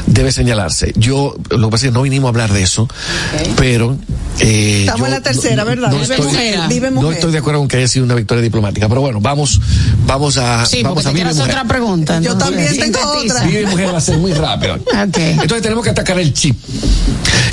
[0.06, 0.94] debe señalarse.
[0.96, 2.88] Yo, lo que pasa es que no vinimos a hablar de eso,
[3.58, 3.98] pero,
[4.40, 5.90] eh, Estamos yo en la tercera, no- ¿verdad?
[5.92, 7.14] no vive estoy- mujer, vive no mujer.
[7.18, 9.60] estoy de acuerdo con que haya sido una victoria diplomática, pero bueno, vamos,
[10.06, 11.50] vamos a, Sí, vamos a Vive Mujer.
[11.50, 12.20] otra pregunta.
[12.22, 13.44] Yo entonces, también tengo otra.
[13.44, 14.76] Vive Mujer va a ser muy rápido.
[15.08, 15.18] Ok.
[15.18, 16.58] Entonces tenemos que atacar el chip.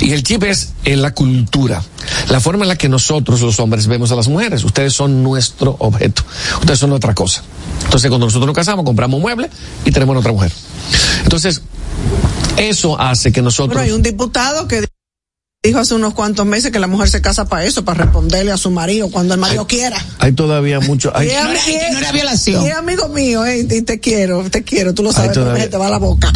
[0.01, 1.81] Y el chip es en la cultura,
[2.29, 4.63] la forma en la que nosotros los hombres vemos a las mujeres.
[4.63, 6.23] Ustedes son nuestro objeto,
[6.59, 7.43] ustedes son otra cosa.
[7.85, 9.49] Entonces cuando nosotros nos casamos, compramos un mueble
[9.85, 10.51] y tenemos otra mujer.
[11.23, 11.61] Entonces,
[12.57, 13.75] eso hace que nosotros...
[13.75, 14.85] Pero hay un diputado que
[15.65, 18.57] dijo hace unos cuantos meses que la mujer se casa para eso, para responderle a
[18.57, 19.97] su marido cuando el marido quiera.
[20.19, 21.11] Hay todavía mucho...
[21.15, 21.59] Hay, Y es no era-
[21.89, 22.65] y no era violación.
[22.65, 25.69] Y amigo mío, eh, y te quiero, te quiero, tú lo sabes, todavía.
[25.69, 26.31] te va la boca.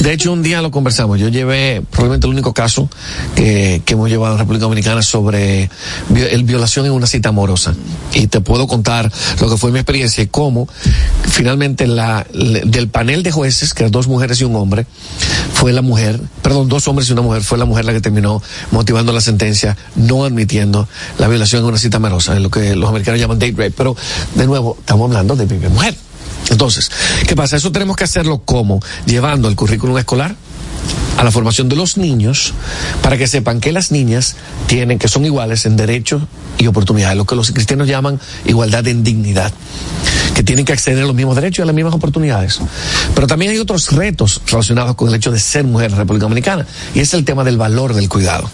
[0.00, 1.18] De hecho, un día lo conversamos.
[1.18, 2.88] Yo llevé probablemente el único caso
[3.34, 5.70] que, que hemos llevado en República Dominicana sobre
[6.14, 7.74] el violación en una cita amorosa.
[8.14, 9.10] Y te puedo contar
[9.40, 10.68] lo que fue mi experiencia y cómo
[11.28, 14.86] finalmente la, del panel de jueces, que eran dos mujeres y un hombre,
[15.54, 18.42] fue la mujer, perdón, dos hombres y una mujer, fue la mujer la que terminó
[18.70, 20.88] motivando la sentencia, no admitiendo
[21.18, 23.72] la violación en una cita amorosa, en lo que los americanos llaman date rape.
[23.72, 23.96] Pero,
[24.34, 25.96] de nuevo, estamos hablando de vive mujer.
[26.50, 26.90] Entonces,
[27.26, 27.56] ¿qué pasa?
[27.56, 30.34] Eso tenemos que hacerlo como llevando el currículum escolar
[31.16, 32.54] a la formación de los niños
[33.02, 34.36] para que sepan que las niñas
[34.66, 36.22] tienen, que son iguales en derechos
[36.56, 39.52] y oportunidades, lo que los cristianos llaman igualdad en dignidad,
[40.40, 42.60] que tienen que acceder a los mismos derechos y a las mismas oportunidades.
[43.14, 46.24] Pero también hay otros retos relacionados con el hecho de ser mujer en la República
[46.24, 48.48] Dominicana y es el tema del valor del cuidado.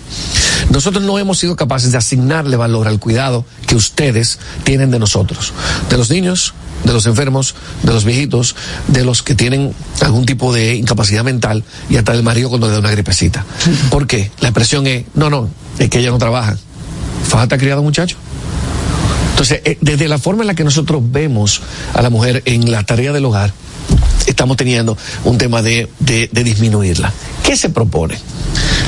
[0.71, 5.53] Nosotros no hemos sido capaces de asignarle valor al cuidado que ustedes tienen de nosotros,
[5.89, 8.57] de los niños, de los enfermos, de los viejitos,
[8.89, 12.73] de los que tienen algún tipo de incapacidad mental y hasta del marido cuando le
[12.73, 13.45] da una gripecita.
[13.91, 14.33] ¿Por qué?
[14.41, 16.57] La expresión es, no, no, es que ella no trabaja.
[17.29, 18.17] Falta criado muchacho.
[19.37, 21.61] Entonces, eh, desde la forma en la que nosotros vemos
[21.93, 23.53] a la mujer en la tarea del hogar,
[24.27, 27.13] estamos teniendo un tema de, de, de disminuirla.
[27.47, 28.19] ¿Qué se propone?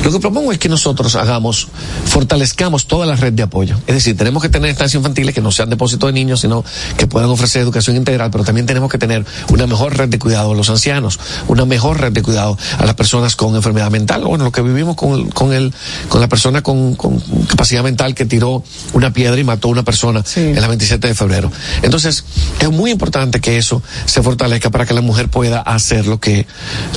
[0.03, 1.67] Lo que propongo es que nosotros hagamos,
[2.05, 3.77] fortalezcamos toda la red de apoyo.
[3.87, 6.63] Es decir, tenemos que tener estancias infantiles que no sean depósitos de niños, sino
[6.97, 10.51] que puedan ofrecer educación integral, pero también tenemos que tener una mejor red de cuidado
[10.51, 14.23] a los ancianos, una mejor red de cuidado a las personas con enfermedad mental.
[14.23, 15.73] Bueno, lo que vivimos con, con, el,
[16.09, 19.83] con la persona con, con capacidad mental que tiró una piedra y mató a una
[19.83, 20.41] persona sí.
[20.41, 21.51] en la 27 de febrero.
[21.81, 22.23] Entonces,
[22.59, 26.45] es muy importante que eso se fortalezca para que la mujer pueda hacer lo que,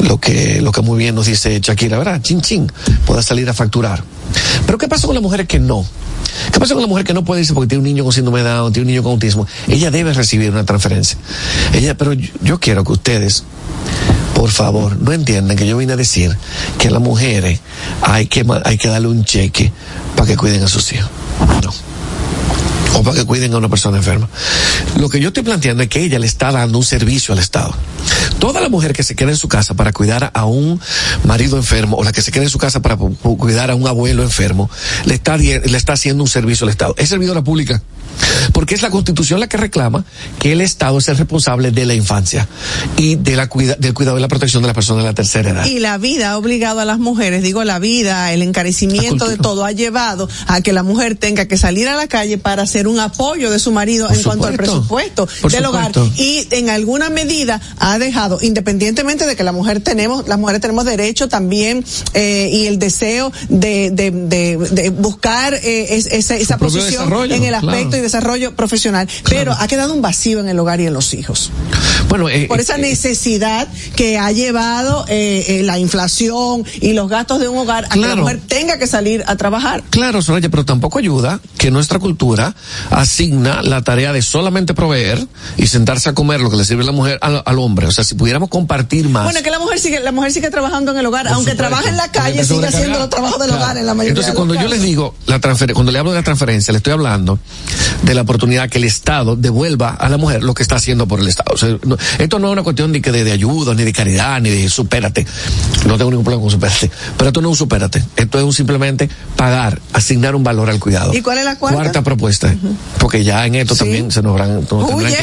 [0.01, 2.21] lo que, lo que muy bien nos dice Shakira, ¿verdad?
[2.23, 2.71] Chin, chin
[3.07, 4.03] pueda salir a facturar.
[4.67, 5.85] Pero ¿qué pasa con las mujeres que no?
[6.53, 8.43] ¿Qué pasa con la mujer que no puede irse porque tiene un niño con síndrome
[8.43, 9.47] de Down, tiene un niño con autismo?
[9.69, 11.19] Ella debe recibir una transferencia.
[11.75, 13.45] Ella, pero yo, yo quiero que ustedes,
[14.35, 16.37] por favor, no entiendan que yo vine a decir
[16.79, 17.61] que a las mujeres
[18.03, 19.73] hay que, hay que darle un cheque
[20.17, 21.11] para que cuiden a sus hijos.
[21.63, 21.73] No
[22.95, 24.29] o para que cuiden a una persona enferma.
[24.99, 27.75] Lo que yo estoy planteando es que ella le está dando un servicio al Estado.
[28.39, 30.81] Toda la mujer que se queda en su casa para cuidar a un
[31.25, 34.23] marido enfermo o la que se queda en su casa para cuidar a un abuelo
[34.23, 34.71] enfermo,
[35.05, 36.95] le está, le está haciendo un servicio al Estado.
[36.99, 37.83] Es servidora pública.
[38.53, 40.05] Porque es la Constitución la que reclama
[40.39, 42.47] que el Estado es el responsable de la infancia
[42.97, 45.51] y de la cuida, del cuidado y la protección de las personas de la tercera
[45.51, 45.67] edad.
[45.67, 49.65] Y la vida ha obligado a las mujeres, digo la vida, el encarecimiento de todo
[49.65, 53.01] ha llevado a que la mujer tenga que salir a la calle para hacer un
[53.01, 55.27] apoyo de su marido Por en cuanto al supuesto.
[55.27, 59.81] presupuesto Por del hogar y en alguna medida ha dejado, independientemente de que la mujer
[59.81, 65.55] tenemos, las mujeres tenemos derecho también eh, y el deseo de, de, de, de buscar
[65.55, 67.97] eh, es- esa, posición en el aspecto claro.
[67.97, 71.51] y desarrollo profesional, pero ha quedado un vacío en el hogar y en los hijos.
[72.09, 77.41] Bueno, eh, Por esa necesidad que ha llevado eh, eh, la inflación y los gastos
[77.41, 79.83] de un hogar a que la mujer tenga que salir a trabajar.
[79.91, 82.55] Claro, Soraya, pero tampoco ayuda que nuestra cultura
[82.91, 86.93] asigna la tarea de solamente proveer y sentarse a comer lo que le sirve la
[86.93, 87.87] mujer al, al hombre.
[87.87, 89.25] O sea, si pudiéramos compartir más.
[89.25, 91.69] Bueno, que la mujer sigue, la mujer sigue trabajando en el hogar, Por aunque supuesto.
[91.71, 93.65] trabaje en la calle, sigue haciendo los trabajos del Claro.
[93.65, 96.11] hogar en la mayoría Entonces, de cuando yo les digo, la transfer cuando le hablo
[96.13, 97.39] de la transferencia, le estoy hablando
[98.03, 101.21] de la oportunidad que el Estado devuelva a la mujer lo que está haciendo por
[101.21, 101.53] el Estado.
[101.55, 103.93] O sea, no- esto no es una cuestión de, que de, de ayuda, ni de
[103.93, 105.27] caridad, ni de supérate.
[105.87, 106.91] No tengo ningún problema con supérate.
[107.17, 108.05] Pero esto no es un supérate.
[108.17, 111.13] Esto es un simplemente pagar, asignar un valor al cuidado.
[111.15, 111.79] ¿Y cuál es la cuarta?
[111.81, 112.55] Cuarta propuesta.
[112.99, 113.81] Porque ya en esto Sí.
[113.81, 114.63] también se nos habrán,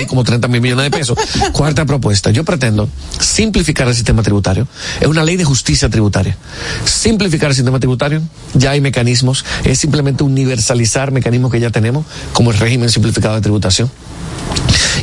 [0.07, 1.17] como 30 mil millones de pesos.
[1.53, 2.31] Cuarta propuesta.
[2.31, 4.67] Yo pretendo simplificar el sistema tributario.
[4.99, 6.37] Es una ley de justicia tributaria.
[6.85, 8.21] Simplificar el sistema tributario.
[8.53, 9.45] Ya hay mecanismos.
[9.63, 13.89] Es simplemente universalizar mecanismos que ya tenemos, como el régimen simplificado de tributación.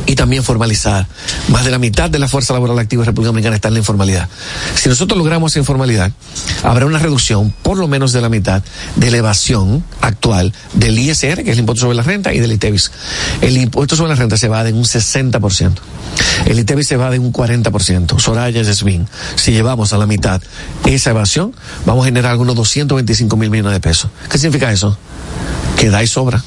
[0.05, 1.05] Y también formalizar.
[1.49, 3.79] Más de la mitad de la fuerza laboral activa la República Dominicana está en la
[3.79, 4.29] informalidad.
[4.75, 6.11] Si nosotros logramos esa informalidad,
[6.63, 8.63] habrá una reducción, por lo menos de la mitad,
[8.95, 12.53] de la evasión actual del ISR, que es el impuesto sobre la renta, y del
[12.53, 12.91] ITEVIS.
[13.41, 15.73] El impuesto sobre la renta se va de un 60%.
[16.45, 18.19] El ITEVIS se va de un 40%.
[18.19, 20.41] Soraya Yasmin, si llevamos a la mitad
[20.85, 21.53] esa evasión,
[21.85, 24.09] vamos a generar algunos 225 mil millones de pesos.
[24.29, 24.97] ¿Qué significa eso?
[25.77, 26.41] Que da y sobra.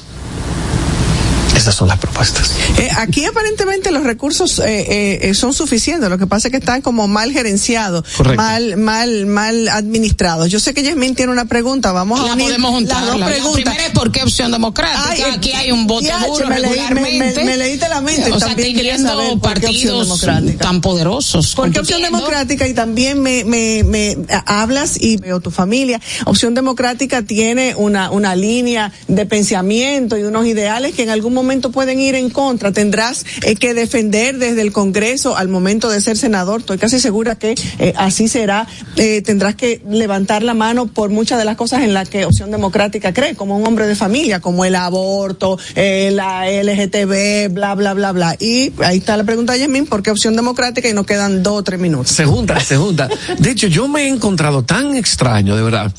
[1.61, 2.51] Esas son las propuestas.
[2.79, 6.81] Eh, aquí aparentemente los recursos eh, eh, son suficientes, lo que pasa es que están
[6.81, 8.41] como mal gerenciados, Correcto.
[8.41, 10.49] mal, mal, mal administrados.
[10.49, 12.97] Yo sé que Yasmin tiene una pregunta, vamos a La unir podemos juntar.
[13.03, 13.53] las dos La, preguntas.
[13.61, 15.03] primera es por qué opción democrática.
[15.09, 17.35] Ay, Aquí hay un voto diache, duro me leí- me- regularmente.
[17.43, 20.01] me- me leíste la mente, O sea, también quería teniendo saber por qué opción partidos
[20.07, 20.63] democrática.
[20.63, 21.53] tan poderosos.
[21.55, 22.67] ¿Por qué opción democrática?
[22.67, 26.01] Y también me, me, me a- hablas y veo tu familia.
[26.25, 31.50] Opción democrática tiene una, una línea de pensamiento y unos ideales que en algún momento
[31.59, 32.71] pueden ir en contra.
[32.71, 36.61] Tendrás eh, que defender desde el Congreso al momento de ser senador.
[36.61, 38.67] Estoy casi segura que eh, así será.
[38.95, 42.51] Eh, tendrás que levantar la mano por muchas de las cosas en las que Opción
[42.51, 48.11] Democrática cree, como un hombre de familia, como el aborto, la LGTB, bla, bla, bla,
[48.11, 48.35] bla.
[48.39, 50.87] Y ahí está la pregunta de Yasmin, ¿por qué Opción Democrática?
[50.87, 52.11] Y nos quedan dos o tres minutos.
[52.11, 53.09] Se junta, se junta.
[53.37, 55.91] De hecho, yo me he encontrado tan extraño, de verdad,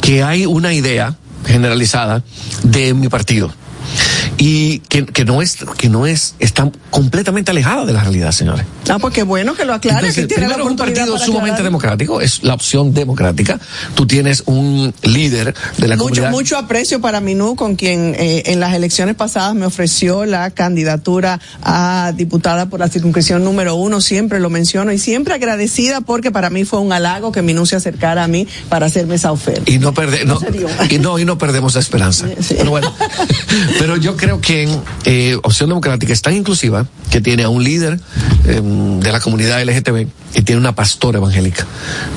[0.00, 2.22] que hay una idea generalizada
[2.62, 3.52] de mi partido.
[4.38, 8.64] Y que, que no es, que no es, está completamente alejada de la realidad, señores.
[8.88, 9.98] Ah, pues qué bueno que lo aclare.
[10.08, 11.64] Entonces, que tiene la primero es un partido sumamente aclarar.
[11.64, 13.58] democrático, es la opción democrática.
[13.94, 16.30] Tú tienes un líder de la Mucho, comunidad.
[16.30, 21.40] mucho aprecio para Minú, con quien eh, en las elecciones pasadas me ofreció la candidatura
[21.62, 26.48] a diputada por la circunscripción número uno, siempre lo menciono y siempre agradecida porque para
[26.48, 29.70] mí fue un halago que Minú se acercara a mí para hacerme esa oferta.
[29.70, 30.68] y no perde, no, dio.
[30.88, 32.26] y no y no perdemos la esperanza.
[32.48, 32.94] Pero bueno,
[33.78, 37.64] pero yo creo que en eh, Opción Democrática es tan inclusiva que tiene a un
[37.64, 37.98] líder
[38.44, 41.66] eh, de la comunidad LGTB y tiene una pastora evangélica.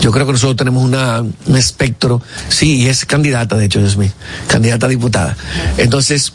[0.01, 3.95] Yo creo que nosotros tenemos una, un espectro, sí, y es candidata, de hecho, es
[3.95, 4.12] mi
[4.47, 5.38] candidata a diputada.
[5.78, 6.34] Entonces,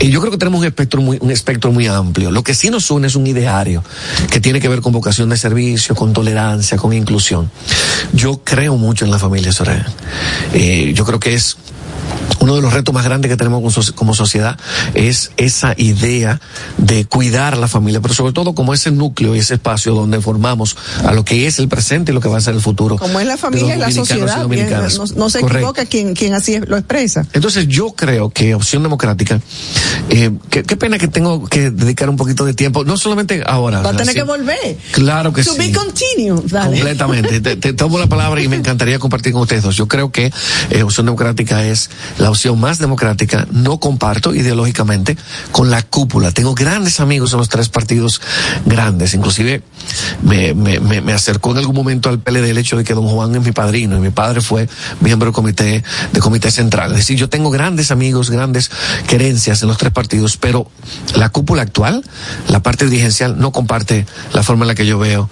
[0.00, 2.30] y yo creo que tenemos un espectro muy, un espectro muy amplio.
[2.30, 3.84] Lo que sí nos une es un ideario
[4.30, 7.50] que tiene que ver con vocación de servicio, con tolerancia, con inclusión.
[8.14, 9.86] Yo creo mucho en la familia Soraya.
[10.54, 11.56] Eh, yo creo que es
[12.40, 14.58] uno de los retos más grandes que tenemos como soci- como sociedad
[14.94, 16.40] es esa idea
[16.76, 20.20] de cuidar a la familia, pero sobre todo como ese núcleo y ese espacio donde
[20.20, 22.96] formamos a lo que es el presente y lo que va a ser el futuro.
[22.96, 25.46] Como es la familia y la y sociedad, bien, no, no se Correcto.
[25.58, 27.26] equivoca quien, quien así lo expresa.
[27.32, 29.40] Entonces yo creo que Opción Democrática,
[30.08, 33.82] eh, qué, pena que tengo que dedicar un poquito de tiempo, no solamente ahora.
[33.82, 34.78] Va a tener que volver.
[34.92, 35.58] Claro que to sí.
[35.58, 35.72] be.
[36.44, 36.76] Dale.
[36.76, 37.40] Completamente.
[37.40, 39.76] Te, te tomo la palabra y me encantaría compartir con ustedes dos.
[39.76, 40.32] Yo creo que
[40.70, 43.46] eh, Opción Democrática es la opción más democrática.
[43.50, 45.16] No comparto ideológicamente
[45.52, 46.32] con la cúpula.
[46.32, 48.20] Tengo grandes amigos en los tres partidos
[48.66, 49.14] grandes.
[49.14, 49.62] Inclusive
[50.22, 53.34] me, me, me, acercó en algún momento al PLD el hecho de que don Juan
[53.34, 54.68] es mi padrino y mi padre fue
[55.00, 55.82] miembro del comité,
[56.12, 56.92] de comité central.
[56.92, 58.70] Es decir, yo tengo grandes amigos, grandes
[59.06, 60.70] querencias en los tres partidos, pero
[61.14, 62.04] la cúpula actual,
[62.48, 65.30] la parte dirigencial, no comparte la forma en la que yo veo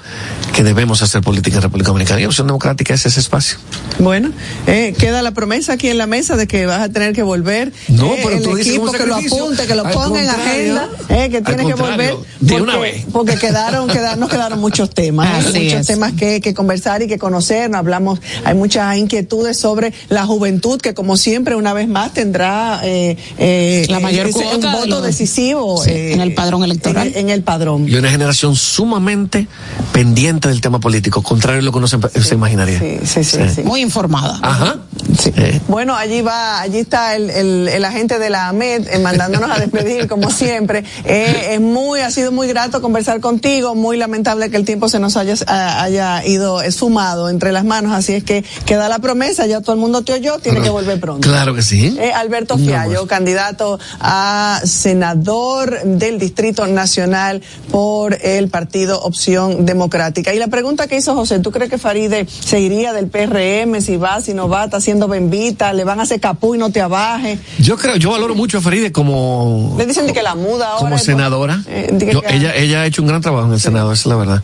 [0.53, 2.21] que debemos hacer política en República Dominicana.
[2.21, 3.59] Y Opción Democrática es ese espacio.
[3.99, 4.31] Bueno,
[4.67, 7.73] eh, queda la promesa aquí en la mesa de que vas a tener que volver.
[7.89, 10.29] No, Eh, pero el tú dices equipo un que lo apunte, que lo ponga en
[10.31, 12.15] agenda, eh, que al tiene que volver.
[12.41, 13.05] de porque, una vez.
[13.13, 15.87] Porque quedaron, quedaron, nos quedaron muchos temas, eh, Así muchos es.
[15.89, 17.69] temas que, que conversar y que conocer.
[17.69, 22.81] Nos hablamos, hay muchas inquietudes sobre la juventud que, como siempre, una vez más tendrá
[22.85, 26.33] eh, eh, La mayor ese- cuota un de voto los- decisivo Sí, eh, en el
[26.35, 27.09] padrón electoral.
[27.09, 27.89] En, en el padrón.
[27.89, 29.49] Y una generación sumamente
[29.93, 32.79] pendiente del tema político, contrario a lo que uno se, se imaginaría.
[32.79, 33.63] Sí, sí, sí, sí.
[33.63, 34.39] Muy informada.
[34.43, 34.77] Ajá.
[35.19, 35.33] Sí.
[35.37, 35.61] Eh.
[35.69, 39.59] Bueno, allí va, allí está el, el, el agente de la AMED eh, mandándonos a
[39.59, 40.85] despedir como siempre.
[41.05, 44.99] Eh, es muy, ha sido muy grato conversar contigo, muy lamentable que el tiempo se
[44.99, 49.61] nos haya, haya ido esfumado entre las manos, así es que queda la promesa, ya
[49.61, 51.29] todo el mundo te oyó, tiene que volver pronto.
[51.29, 51.97] Claro que sí.
[52.01, 53.09] Eh, Alberto No, Fiallo, pues.
[53.11, 60.35] candidato a senador del Distrito Nacional por el Partido Opción Democrática.
[60.35, 63.97] Y la pregunta que hizo José, ¿tú crees que Faride se iría del PRM, si
[63.97, 66.81] va, si no va, está haciendo bembita, le van a hacer capú y no te
[66.81, 67.39] abaje?
[67.59, 70.79] Yo creo, yo valoro mucho a Faride como, Le dicen de que la muda ahora.
[70.81, 71.63] como senadora.
[71.67, 74.07] eh, que- Yo- ella, ella ha hecho un gran trabajo en el Senado, esa es
[74.07, 74.43] la verdad.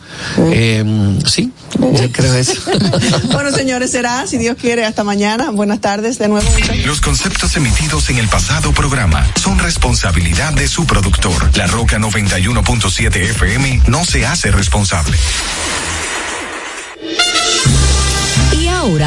[0.51, 0.83] Eh,
[1.27, 2.53] sí, yo creo eso.
[3.31, 5.51] bueno, señores, será, si Dios quiere, hasta mañana.
[5.51, 6.47] Buenas tardes de nuevo.
[6.85, 11.55] Los conceptos emitidos en el pasado programa son responsabilidad de su productor.
[11.55, 15.17] La Roca 91.7 FM no se hace responsable.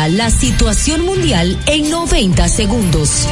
[0.08, 3.26] La situación mundial en 90 segundos.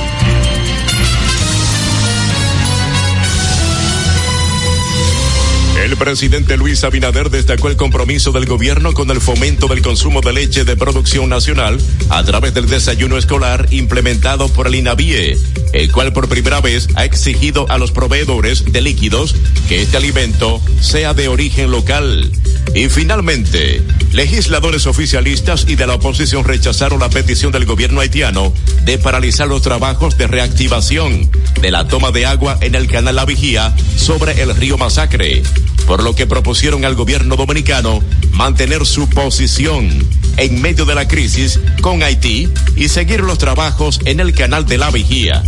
[5.84, 10.32] El presidente Luis Abinader destacó el compromiso del gobierno con el fomento del consumo de
[10.32, 15.38] leche de producción nacional a través del desayuno escolar implementado por el INAVIE,
[15.74, 19.36] el cual por primera vez ha exigido a los proveedores de líquidos
[19.68, 22.32] que este alimento sea de origen local.
[22.74, 28.52] Y finalmente, legisladores oficialistas y de la oposición rechazaron la petición del gobierno haitiano
[28.84, 33.24] de paralizar los trabajos de reactivación de la toma de agua en el canal La
[33.24, 35.42] Vigía sobre el río Masacre,
[35.86, 38.02] por lo que propusieron al gobierno dominicano
[38.32, 39.88] mantener su posición
[40.36, 44.78] en medio de la crisis con Haití y seguir los trabajos en el canal de
[44.78, 45.42] La Vigía.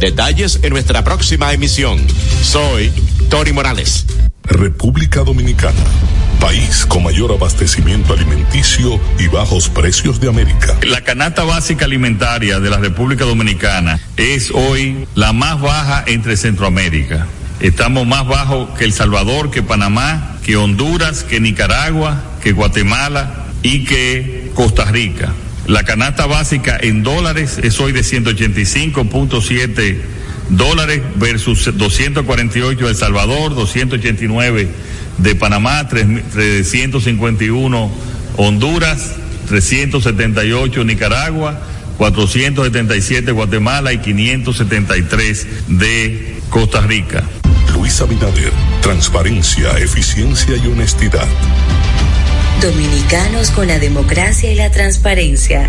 [0.00, 2.04] Detalles en nuestra próxima emisión.
[2.42, 2.90] Soy
[3.28, 4.04] Tori Morales.
[4.44, 5.78] República Dominicana,
[6.40, 10.76] país con mayor abastecimiento alimenticio y bajos precios de América.
[10.82, 17.26] La canasta básica alimentaria de la República Dominicana es hoy la más baja entre Centroamérica.
[17.60, 23.84] Estamos más bajos que El Salvador, que Panamá, que Honduras, que Nicaragua, que Guatemala y
[23.84, 25.32] que Costa Rica.
[25.66, 30.00] La canasta básica en dólares es hoy de 185.7
[30.52, 34.68] dólares versus 248 de El Salvador, 289
[35.18, 37.90] de Panamá, 351
[38.36, 39.12] Honduras,
[39.48, 41.60] 378 Nicaragua,
[41.98, 47.24] 477 Guatemala y 573 de Costa Rica.
[47.74, 51.26] Luis Abinader, transparencia, eficiencia y honestidad.
[52.60, 55.68] Dominicanos con la democracia y la transparencia.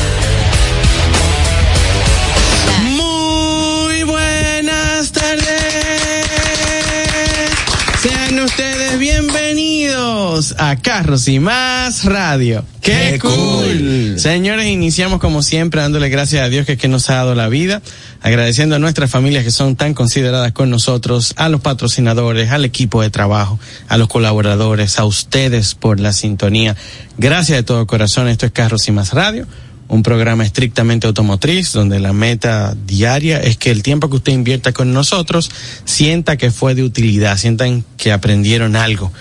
[10.41, 12.65] Bienvenidos a Carros y Más Radio.
[12.81, 13.33] ¡Qué, ¡Qué cool!
[13.33, 14.19] cool!
[14.19, 17.81] Señores, iniciamos como siempre dándole gracias a Dios que que nos ha dado la vida,
[18.21, 23.01] agradeciendo a nuestras familias que son tan consideradas con nosotros, a los patrocinadores, al equipo
[23.01, 26.75] de trabajo, a los colaboradores, a ustedes por la sintonía.
[27.17, 28.27] Gracias de todo corazón.
[28.27, 29.45] Esto es Carros y Más Radio
[29.89, 34.71] un programa estrictamente automotriz, donde la meta diaria es que el tiempo que usted invierta
[34.71, 35.51] con nosotros
[35.83, 39.11] sienta que fue de utilidad, sientan que aprendieron algo.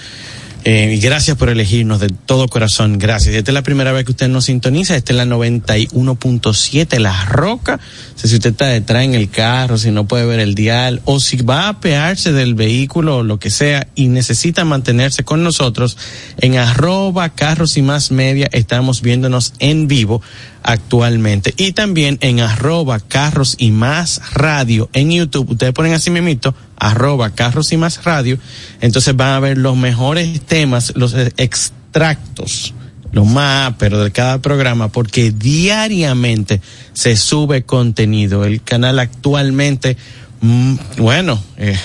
[0.63, 2.99] Eh, gracias por elegirnos de todo corazón.
[2.99, 3.35] Gracias.
[3.35, 4.95] Esta es la primera vez que usted nos sintoniza.
[4.95, 7.81] Esta es la 91.7 La Roca.
[8.15, 11.39] Si usted está detrás en el carro, si no puede ver el dial, o si
[11.39, 15.97] va a apearse del vehículo o lo que sea y necesita mantenerse con nosotros,
[16.39, 20.21] en arroba carros y más media estamos viéndonos en vivo
[20.63, 21.55] actualmente.
[21.57, 25.51] Y también en arroba carros y más radio en YouTube.
[25.51, 28.39] Ustedes ponen así mismito, arroba carros y más radio.
[28.81, 32.75] Entonces van a ver los mejores temas, los extractos,
[33.13, 36.61] lo más, pero de cada programa, porque diariamente
[36.93, 38.45] se sube contenido.
[38.45, 39.97] El canal actualmente,
[40.41, 41.79] mm, bueno, eh,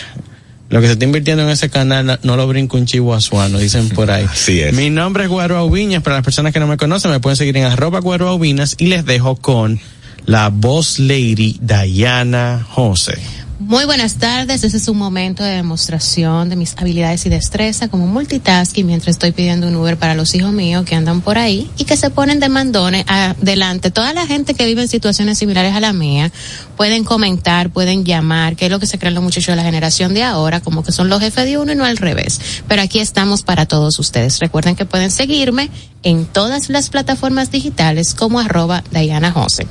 [0.70, 3.90] lo que se está invirtiendo en ese canal no lo brinco un chivo azuano, dicen
[3.90, 4.26] por ahí.
[4.30, 4.74] Así es.
[4.74, 7.56] Mi nombre es Guaro Aubiñas, para las personas que no me conocen me pueden seguir
[7.58, 9.80] en arroba Guaro Aubinas y les dejo con
[10.26, 13.45] la voz lady Diana José.
[13.58, 18.06] Muy buenas tardes, ese es un momento de demostración de mis habilidades y destreza como
[18.06, 21.86] multitasking mientras estoy pidiendo un Uber para los hijos míos que andan por ahí y
[21.86, 23.92] que se ponen de mandones adelante.
[23.92, 26.34] Toda la gente que vive en situaciones similares a la mía
[26.76, 30.14] pueden comentar, pueden llamar, que es lo que se creen los muchachos de la generación
[30.14, 32.42] de ahora, como que son los jefes de uno y no al revés.
[32.68, 34.38] Pero aquí estamos para todos ustedes.
[34.40, 35.70] Recuerden que pueden seguirme
[36.04, 39.66] en todas las plataformas digitales como arroba Diana Jose.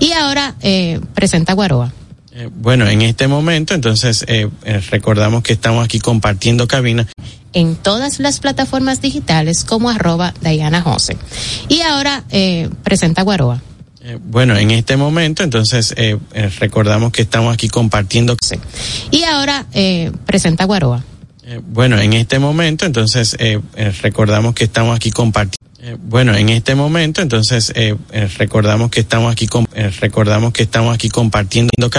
[0.00, 1.92] Y ahora eh, presenta Guaroa.
[2.38, 7.06] Eh, bueno, en este momento, entonces, eh, eh, recordamos que estamos aquí compartiendo cabina.
[7.54, 11.16] En todas las plataformas digitales como arroba Diana Jose.
[11.70, 13.62] Y ahora eh, presenta Guaroa.
[14.28, 15.92] Bueno, en este momento, entonces,
[16.60, 18.36] recordamos que estamos aquí compartiendo.
[19.10, 19.66] Y ahora
[20.26, 21.02] presenta Guaroa.
[21.72, 23.36] Bueno, en este momento, entonces,
[24.02, 25.66] recordamos que estamos aquí compartiendo.
[26.00, 27.94] Bueno, en este momento, entonces, eh,
[28.38, 31.90] recordamos que estamos aquí, eh, recordamos que estamos aquí compartiendo cabina.